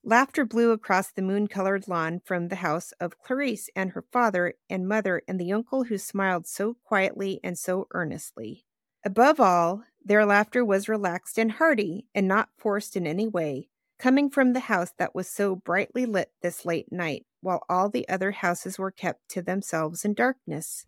Laughter 0.04 0.46
blew 0.46 0.72
across 0.72 1.12
the 1.12 1.24
moon 1.24 1.48
colored 1.48 1.88
lawn 1.88 2.22
from 2.24 2.50
the 2.50 2.58
house 2.58 2.92
of 3.00 3.18
Clarice 3.18 3.70
and 3.76 3.92
her 3.92 4.04
father 4.12 4.54
and 4.70 4.88
mother 4.88 5.24
and 5.28 5.40
the 5.40 5.52
uncle 5.52 5.86
who 5.86 5.98
smiled 5.98 6.46
so 6.46 6.76
quietly 6.84 7.40
and 7.44 7.58
so 7.58 7.88
earnestly. 7.92 8.66
Above 9.04 9.40
all, 9.40 9.84
their 10.04 10.26
laughter 10.26 10.64
was 10.64 10.88
relaxed 10.88 11.40
and 11.40 11.54
hearty 11.54 12.06
and 12.14 12.28
not 12.28 12.50
forced 12.58 12.96
in 12.96 13.08
any 13.08 13.28
way, 13.28 13.70
coming 13.98 14.30
from 14.30 14.54
the 14.54 14.60
house 14.62 14.92
that 15.00 15.16
was 15.16 15.28
so 15.28 15.56
brightly 15.56 16.06
lit 16.06 16.32
this 16.42 16.66
late 16.66 16.92
night, 16.92 17.26
while 17.46 17.64
all 17.70 17.90
the 17.90 18.10
other 18.10 18.32
houses 18.32 18.80
were 18.80 18.90
kept 18.90 19.30
to 19.30 19.40
themselves 19.40 20.04
in 20.04 20.16
darkness. 20.16 20.88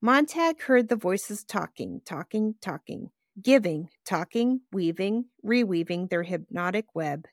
Montag 0.00 0.60
heard 0.62 0.88
the 0.88 0.96
voices 0.96 1.44
talking, 1.44 2.00
talking, 2.04 2.56
talking, 2.60 3.10
giving, 3.40 3.88
talking, 4.04 4.62
weaving, 4.72 5.26
reweaving 5.46 6.10
their 6.10 6.24
hypnotic 6.24 6.86
web. 6.92 7.26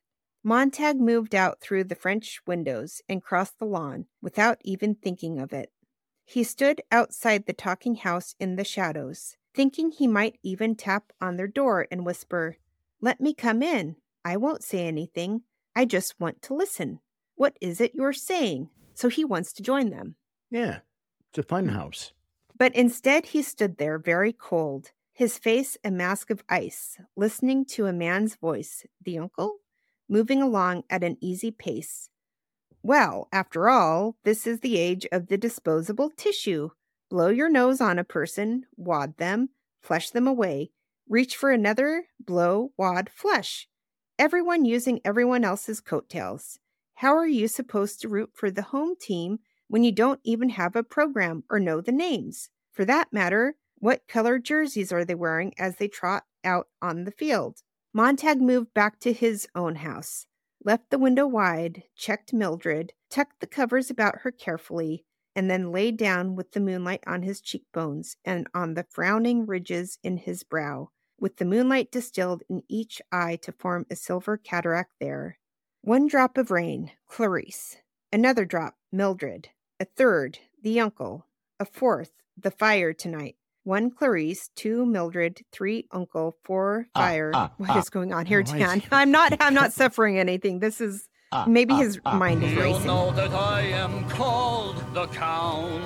Montag 0.43 0.99
moved 0.99 1.33
out 1.33 1.59
through 1.59 1.85
the 1.85 1.95
French 1.95 2.41
windows 2.45 3.01
and 3.09 3.23
crossed 3.23 3.57
the 3.57 3.65
lawn 3.65 4.05
without 4.21 4.59
even 4.63 4.93
thinking 4.93 5.39
of 5.39 5.51
it. 5.51 5.71
He 6.23 6.43
stood 6.43 6.83
outside 6.91 7.47
the 7.47 7.53
talking 7.53 7.95
house 7.95 8.35
in 8.39 8.55
the 8.55 8.63
shadows, 8.63 9.35
thinking 9.55 9.89
he 9.89 10.07
might 10.07 10.37
even 10.43 10.75
tap 10.75 11.11
on 11.19 11.37
their 11.37 11.47
door 11.47 11.87
and 11.89 12.05
whisper, 12.05 12.57
Let 13.01 13.19
me 13.19 13.33
come 13.33 13.63
in. 13.63 13.95
I 14.23 14.37
won't 14.37 14.63
say 14.63 14.85
anything. 14.85 15.41
I 15.75 15.85
just 15.85 16.19
want 16.19 16.43
to 16.43 16.53
listen. 16.53 16.99
What 17.39 17.55
is 17.61 17.79
it 17.79 17.95
you're 17.95 18.11
saying? 18.11 18.69
So 18.95 19.07
he 19.07 19.23
wants 19.23 19.53
to 19.53 19.63
join 19.63 19.91
them. 19.91 20.15
yeah. 20.51 20.79
It's 21.29 21.37
a 21.37 21.43
fun 21.43 21.69
house. 21.69 22.11
But 22.57 22.75
instead, 22.75 23.27
he 23.27 23.41
stood 23.43 23.77
there 23.77 23.97
very 23.97 24.33
cold, 24.33 24.91
his 25.13 25.37
face 25.37 25.77
a 25.85 25.89
mask 25.89 26.31
of 26.31 26.43
ice, 26.49 26.97
listening 27.15 27.63
to 27.75 27.85
a 27.85 27.93
man's 27.93 28.35
voice, 28.35 28.85
the 29.05 29.17
uncle, 29.17 29.59
moving 30.09 30.41
along 30.41 30.83
at 30.89 31.01
an 31.01 31.15
easy 31.21 31.49
pace. 31.49 32.09
Well, 32.83 33.29
after 33.31 33.69
all, 33.69 34.17
this 34.25 34.45
is 34.45 34.59
the 34.59 34.77
age 34.77 35.07
of 35.13 35.27
the 35.27 35.37
disposable 35.37 36.09
tissue. 36.09 36.71
Blow 37.09 37.29
your 37.29 37.49
nose 37.49 37.79
on 37.79 37.99
a 37.99 38.03
person, 38.03 38.65
wad 38.75 39.15
them, 39.15 39.49
flush 39.81 40.09
them 40.09 40.27
away, 40.27 40.71
reach 41.07 41.37
for 41.37 41.51
another, 41.51 42.03
blow, 42.19 42.73
wad, 42.75 43.09
flush. 43.09 43.69
Everyone 44.17 44.65
using 44.65 44.99
everyone 45.05 45.45
else's 45.45 45.79
coattails. 45.79 46.59
How 46.99 47.15
are 47.15 47.25
you 47.25 47.47
supposed 47.47 48.01
to 48.01 48.09
root 48.09 48.31
for 48.33 48.51
the 48.51 48.61
home 48.61 48.95
team 48.99 49.39
when 49.69 49.85
you 49.85 49.91
don't 49.93 50.19
even 50.25 50.49
have 50.49 50.75
a 50.75 50.83
program 50.83 51.45
or 51.49 51.57
know 51.57 51.79
the 51.79 51.93
names? 51.93 52.49
For 52.73 52.83
that 52.83 53.13
matter, 53.13 53.55
what 53.77 54.05
color 54.09 54.37
jerseys 54.37 54.91
are 54.91 55.05
they 55.05 55.15
wearing 55.15 55.53
as 55.57 55.77
they 55.77 55.87
trot 55.87 56.25
out 56.43 56.67
on 56.81 57.05
the 57.05 57.11
field? 57.11 57.59
Montag 57.93 58.41
moved 58.41 58.73
back 58.73 58.99
to 58.99 59.13
his 59.13 59.47
own 59.55 59.75
house, 59.75 60.25
left 60.61 60.89
the 60.89 60.99
window 60.99 61.25
wide, 61.25 61.83
checked 61.95 62.33
Mildred, 62.33 62.91
tucked 63.09 63.39
the 63.39 63.47
covers 63.47 63.89
about 63.89 64.23
her 64.23 64.31
carefully, 64.31 65.05
and 65.33 65.49
then 65.49 65.71
lay 65.71 65.91
down 65.91 66.35
with 66.35 66.51
the 66.51 66.59
moonlight 66.59 67.05
on 67.07 67.21
his 67.21 67.39
cheekbones 67.39 68.17
and 68.25 68.45
on 68.53 68.73
the 68.73 68.85
frowning 68.89 69.45
ridges 69.45 69.99
in 70.03 70.17
his 70.17 70.43
brow, 70.43 70.89
with 71.17 71.37
the 71.37 71.45
moonlight 71.45 71.93
distilled 71.93 72.43
in 72.49 72.61
each 72.67 73.01
eye 73.09 73.37
to 73.43 73.53
form 73.53 73.85
a 73.89 73.95
silver 73.95 74.35
cataract 74.35 74.91
there. 74.99 75.37
One 75.81 76.07
drop 76.07 76.37
of 76.37 76.51
rain, 76.51 76.91
Clarice. 77.07 77.77
Another 78.11 78.45
drop, 78.45 78.75
Mildred. 78.91 79.49
A 79.79 79.85
third, 79.85 80.39
the 80.61 80.79
uncle. 80.79 81.25
A 81.59 81.65
fourth, 81.65 82.11
the 82.37 82.51
fire 82.51 82.93
tonight. 82.93 83.35
One 83.63 83.91
Clarice, 83.91 84.49
two 84.55 84.85
Mildred, 84.85 85.41
three 85.51 85.85
uncle, 85.91 86.37
four 86.43 86.87
Ah, 86.95 86.99
fire. 87.01 87.31
ah, 87.33 87.51
What 87.57 87.77
is 87.77 87.85
ah. 87.87 87.89
going 87.91 88.13
on 88.13 88.25
here, 88.25 88.43
Oh, 88.47 88.51
I 88.53 88.57
Dan? 88.59 88.81
see. 88.81 88.87
I'm 88.91 89.11
not 89.11 89.35
I'm 89.39 89.53
not 89.53 89.73
suffering 89.81 90.17
anything. 90.17 90.59
This 90.59 90.81
is 90.81 91.07
Ah, 91.31 91.45
maybe 91.47 91.73
ah, 91.75 91.77
his 91.77 91.99
ah. 92.05 92.17
mind 92.17 92.43
is 92.43 92.51
You'll 92.53 92.63
racing. 92.63 92.87
know 92.87 93.11
that 93.11 93.31
I 93.31 93.61
am 93.61 94.07
called 94.09 94.77
the 94.93 95.07
Count. 95.07 95.83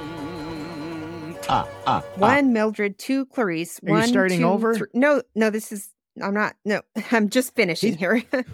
Ah, 1.49 1.67
ah, 1.67 1.67
ah. 1.87 2.03
One 2.15 2.53
Mildred, 2.53 2.97
two 2.97 3.25
Clarice. 3.25 3.79
Are 3.83 3.87
you 3.87 3.93
one, 3.93 4.07
starting 4.07 4.39
two, 4.39 4.47
over? 4.47 4.75
thr- 4.75 4.85
no, 4.93 5.21
no, 5.35 5.49
this 5.49 5.71
is 5.71 5.89
I'm 6.21 6.33
not. 6.33 6.55
No, 6.65 6.81
I'm 7.11 7.29
just 7.29 7.53
finishing 7.55 7.97
He's- 7.97 7.99
here. 7.99 8.23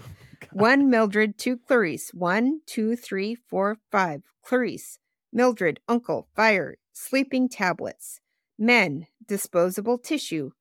one 0.53 0.89
Mildred, 0.89 1.37
two 1.37 1.57
Clarice. 1.57 2.11
One, 2.13 2.61
two, 2.65 2.95
three, 2.95 3.35
four, 3.35 3.77
five. 3.91 4.23
Clarice, 4.43 4.97
Mildred, 5.31 5.79
Uncle, 5.87 6.27
Fire, 6.35 6.77
sleeping 6.91 7.49
tablets. 7.49 8.19
Men, 8.57 9.07
disposable 9.27 9.97
tissue. 9.97 10.51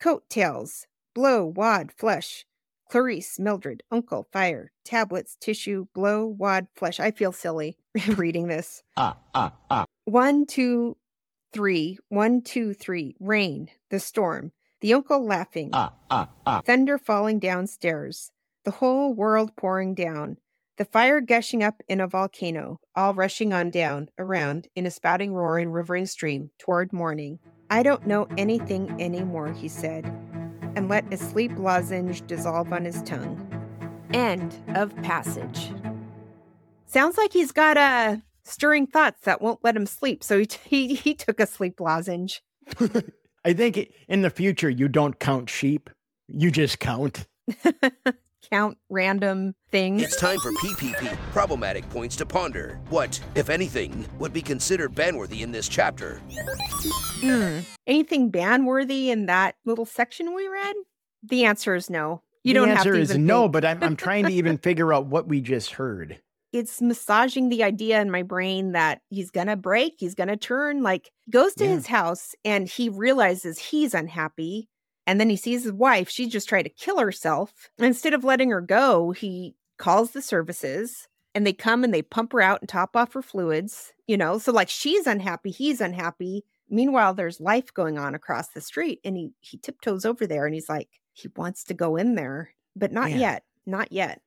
Coattails, 0.00 0.86
blow, 1.14 1.44
wad, 1.46 1.92
flesh. 1.92 2.44
Clarice, 2.90 3.38
Mildred, 3.38 3.82
Uncle, 3.90 4.28
Fire, 4.32 4.72
tablets, 4.84 5.36
tissue, 5.40 5.86
blow, 5.94 6.26
wad, 6.26 6.68
flesh. 6.74 7.00
I 7.00 7.10
feel 7.10 7.32
silly 7.32 7.76
reading 8.16 8.48
this. 8.48 8.82
Ah, 8.96 9.18
ah, 9.34 9.52
ah. 9.70 9.84
One, 10.04 10.46
two, 10.46 10.96
three. 11.52 11.98
One, 12.08 12.42
two, 12.42 12.74
three. 12.74 13.16
Rain. 13.18 13.70
The 13.90 13.98
storm. 13.98 14.52
The 14.80 14.94
uncle 14.94 15.24
laughing. 15.24 15.70
Ah, 15.72 15.94
ah, 16.10 16.28
ah. 16.46 16.60
Thunder 16.64 16.98
falling 16.98 17.38
downstairs. 17.38 18.30
The 18.66 18.72
whole 18.72 19.14
world 19.14 19.54
pouring 19.54 19.94
down. 19.94 20.38
The 20.76 20.86
fire 20.86 21.20
gushing 21.20 21.62
up 21.62 21.84
in 21.88 22.00
a 22.00 22.08
volcano, 22.08 22.80
all 22.96 23.14
rushing 23.14 23.52
on 23.52 23.70
down, 23.70 24.08
around, 24.18 24.66
in 24.74 24.86
a 24.86 24.90
spouting, 24.90 25.32
roaring, 25.32 25.70
rivering 25.70 26.06
stream, 26.06 26.50
toward 26.58 26.92
morning. 26.92 27.38
I 27.70 27.84
don't 27.84 28.08
know 28.08 28.26
anything 28.36 29.00
anymore, 29.00 29.52
he 29.52 29.68
said, 29.68 30.04
and 30.74 30.88
let 30.88 31.14
a 31.14 31.16
sleep 31.16 31.52
lozenge 31.56 32.26
dissolve 32.26 32.72
on 32.72 32.84
his 32.84 33.02
tongue. 33.02 33.38
End 34.12 34.60
of 34.74 34.96
passage. 34.96 35.72
Sounds 36.86 37.16
like 37.16 37.32
he's 37.32 37.52
got 37.52 37.76
uh, 37.76 38.16
stirring 38.42 38.88
thoughts 38.88 39.20
that 39.20 39.40
won't 39.40 39.62
let 39.62 39.76
him 39.76 39.86
sleep, 39.86 40.24
so 40.24 40.40
he, 40.40 40.48
he, 40.64 40.94
he 40.96 41.14
took 41.14 41.38
a 41.38 41.46
sleep 41.46 41.78
lozenge. 41.78 42.42
I 43.44 43.52
think 43.52 43.92
in 44.08 44.22
the 44.22 44.30
future, 44.30 44.68
you 44.68 44.88
don't 44.88 45.20
count 45.20 45.50
sheep, 45.50 45.88
you 46.26 46.50
just 46.50 46.80
count. 46.80 47.28
Count 48.50 48.78
random 48.88 49.54
things. 49.70 50.02
It's 50.02 50.16
time 50.16 50.38
for 50.38 50.52
PPP, 50.52 51.16
problematic 51.32 51.88
points 51.90 52.16
to 52.16 52.26
ponder. 52.26 52.78
What, 52.90 53.20
if 53.34 53.50
anything, 53.50 54.06
would 54.18 54.32
be 54.32 54.42
considered 54.42 54.94
banworthy 54.94 55.40
in 55.40 55.50
this 55.52 55.68
chapter? 55.68 56.20
Hmm. 57.20 57.60
Anything 57.86 58.30
ban 58.30 58.64
worthy 58.64 59.10
in 59.10 59.26
that 59.26 59.56
little 59.64 59.86
section 59.86 60.34
we 60.34 60.46
read? 60.48 60.76
The 61.22 61.44
answer 61.44 61.74
is 61.74 61.90
no. 61.90 62.22
You 62.44 62.54
the 62.54 62.60
don't 62.60 62.68
answer 62.68 62.76
have 62.76 62.84
to 62.84 62.90
The 62.92 62.98
answer 62.98 63.02
is 63.02 63.10
even 63.10 63.26
no, 63.26 63.42
think. 63.42 63.52
but 63.52 63.64
I'm, 63.64 63.82
I'm 63.82 63.96
trying 63.96 64.24
to 64.26 64.32
even 64.32 64.58
figure 64.62 64.92
out 64.92 65.06
what 65.06 65.26
we 65.26 65.40
just 65.40 65.72
heard. 65.72 66.20
it's 66.52 66.80
massaging 66.80 67.48
the 67.48 67.64
idea 67.64 68.00
in 68.00 68.10
my 68.10 68.22
brain 68.22 68.72
that 68.72 69.00
he's 69.10 69.30
gonna 69.30 69.56
break, 69.56 69.94
he's 69.98 70.14
gonna 70.14 70.36
turn. 70.36 70.82
Like 70.82 71.10
goes 71.30 71.54
to 71.54 71.64
Yeah. 71.64 71.70
his 71.74 71.86
house 71.88 72.34
and 72.44 72.68
he 72.68 72.88
realizes 72.88 73.58
he's 73.58 73.92
unhappy. 73.94 74.68
And 75.06 75.20
then 75.20 75.30
he 75.30 75.36
sees 75.36 75.62
his 75.62 75.72
wife, 75.72 76.08
she 76.08 76.28
just 76.28 76.48
tried 76.48 76.64
to 76.64 76.68
kill 76.68 76.98
herself. 76.98 77.70
Instead 77.78 78.14
of 78.14 78.24
letting 78.24 78.50
her 78.50 78.60
go, 78.60 79.12
he 79.12 79.54
calls 79.78 80.10
the 80.10 80.22
services 80.22 81.08
and 81.34 81.46
they 81.46 81.52
come 81.52 81.84
and 81.84 81.92
they 81.92 82.02
pump 82.02 82.32
her 82.32 82.40
out 82.40 82.60
and 82.60 82.68
top 82.68 82.96
off 82.96 83.12
her 83.12 83.22
fluids, 83.22 83.92
you 84.06 84.16
know. 84.16 84.38
So 84.38 84.52
like 84.52 84.68
she's 84.68 85.06
unhappy, 85.06 85.50
he's 85.50 85.80
unhappy. 85.80 86.44
Meanwhile, 86.68 87.14
there's 87.14 87.40
life 87.40 87.72
going 87.72 87.98
on 87.98 88.14
across 88.14 88.48
the 88.48 88.60
street 88.60 89.00
and 89.04 89.16
he 89.16 89.30
he 89.40 89.58
tiptoes 89.58 90.04
over 90.04 90.26
there 90.26 90.46
and 90.46 90.54
he's 90.54 90.68
like, 90.68 90.88
he 91.12 91.28
wants 91.36 91.64
to 91.64 91.74
go 91.74 91.96
in 91.96 92.14
there, 92.14 92.50
but 92.74 92.90
not 92.90 93.10
yet. 93.12 93.44
Not 93.64 93.92
yet. 93.92 94.20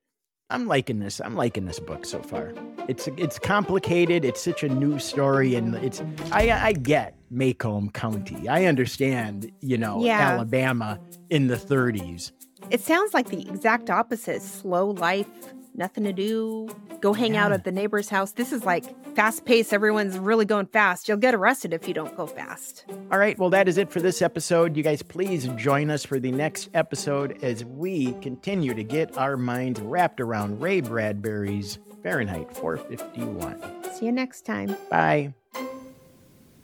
I'm 0.51 0.65
liking 0.67 0.99
this. 0.99 1.21
I'm 1.23 1.35
liking 1.35 1.65
this 1.65 1.79
book 1.79 2.05
so 2.05 2.21
far. 2.21 2.53
It's 2.87 3.07
it's 3.17 3.37
complicated. 3.37 4.25
It's 4.25 4.41
such 4.41 4.63
a 4.63 4.69
new 4.69 4.97
story, 4.97 5.53
and 5.55 5.75
it's 5.75 6.01
I 6.31 6.49
I 6.51 6.73
get 6.73 7.15
Maycomb 7.31 7.93
County. 7.93 8.47
I 8.49 8.65
understand, 8.65 9.51
you 9.61 9.77
know, 9.77 10.03
Yeah. 10.03 10.19
Alabama 10.31 10.99
in 11.29 11.47
the 11.47 11.55
30s. 11.55 12.31
It 12.71 12.81
sounds 12.81 13.13
like 13.13 13.29
the 13.29 13.47
exact 13.47 13.91
opposite. 13.91 14.41
Slow 14.41 14.89
life, 14.89 15.27
nothing 15.75 16.03
to 16.03 16.13
do, 16.13 16.69
go 17.01 17.13
hang 17.13 17.37
out 17.37 17.51
at 17.51 17.63
the 17.63 17.71
neighbor's 17.71 18.09
house. 18.09 18.31
This 18.31 18.51
is 18.51 18.65
like 18.65 19.15
fast 19.15 19.45
paced. 19.45 19.73
Everyone's 19.73 20.17
really 20.17 20.45
going 20.45 20.67
fast. 20.67 21.07
You'll 21.07 21.17
get 21.17 21.33
arrested 21.33 21.73
if 21.73 21.87
you 21.87 21.93
don't 21.93 22.15
go 22.15 22.27
fast. 22.27 22.85
All 23.11 23.19
right, 23.19 23.37
well, 23.37 23.49
that 23.49 23.67
is 23.67 23.77
it 23.77 23.91
for 23.91 23.99
this 23.99 24.21
episode. 24.21 24.75
You 24.75 24.83
guys, 24.83 25.01
please 25.01 25.47
join 25.55 25.89
us 25.89 26.05
for 26.05 26.19
the 26.19 26.31
next 26.31 26.69
episode 26.73 27.43
as 27.43 27.65
we 27.65 28.13
continue 28.21 28.73
to 28.73 28.83
get 28.83 29.17
our 29.17 29.37
minds 29.37 29.79
wrapped 29.81 30.19
around 30.19 30.61
Ray 30.61 30.81
Bradbury's 30.81 31.79
Fahrenheit 32.03 32.55
451. 32.55 33.93
See 33.93 34.05
you 34.05 34.11
next 34.11 34.45
time. 34.45 34.75
Bye. 34.89 35.33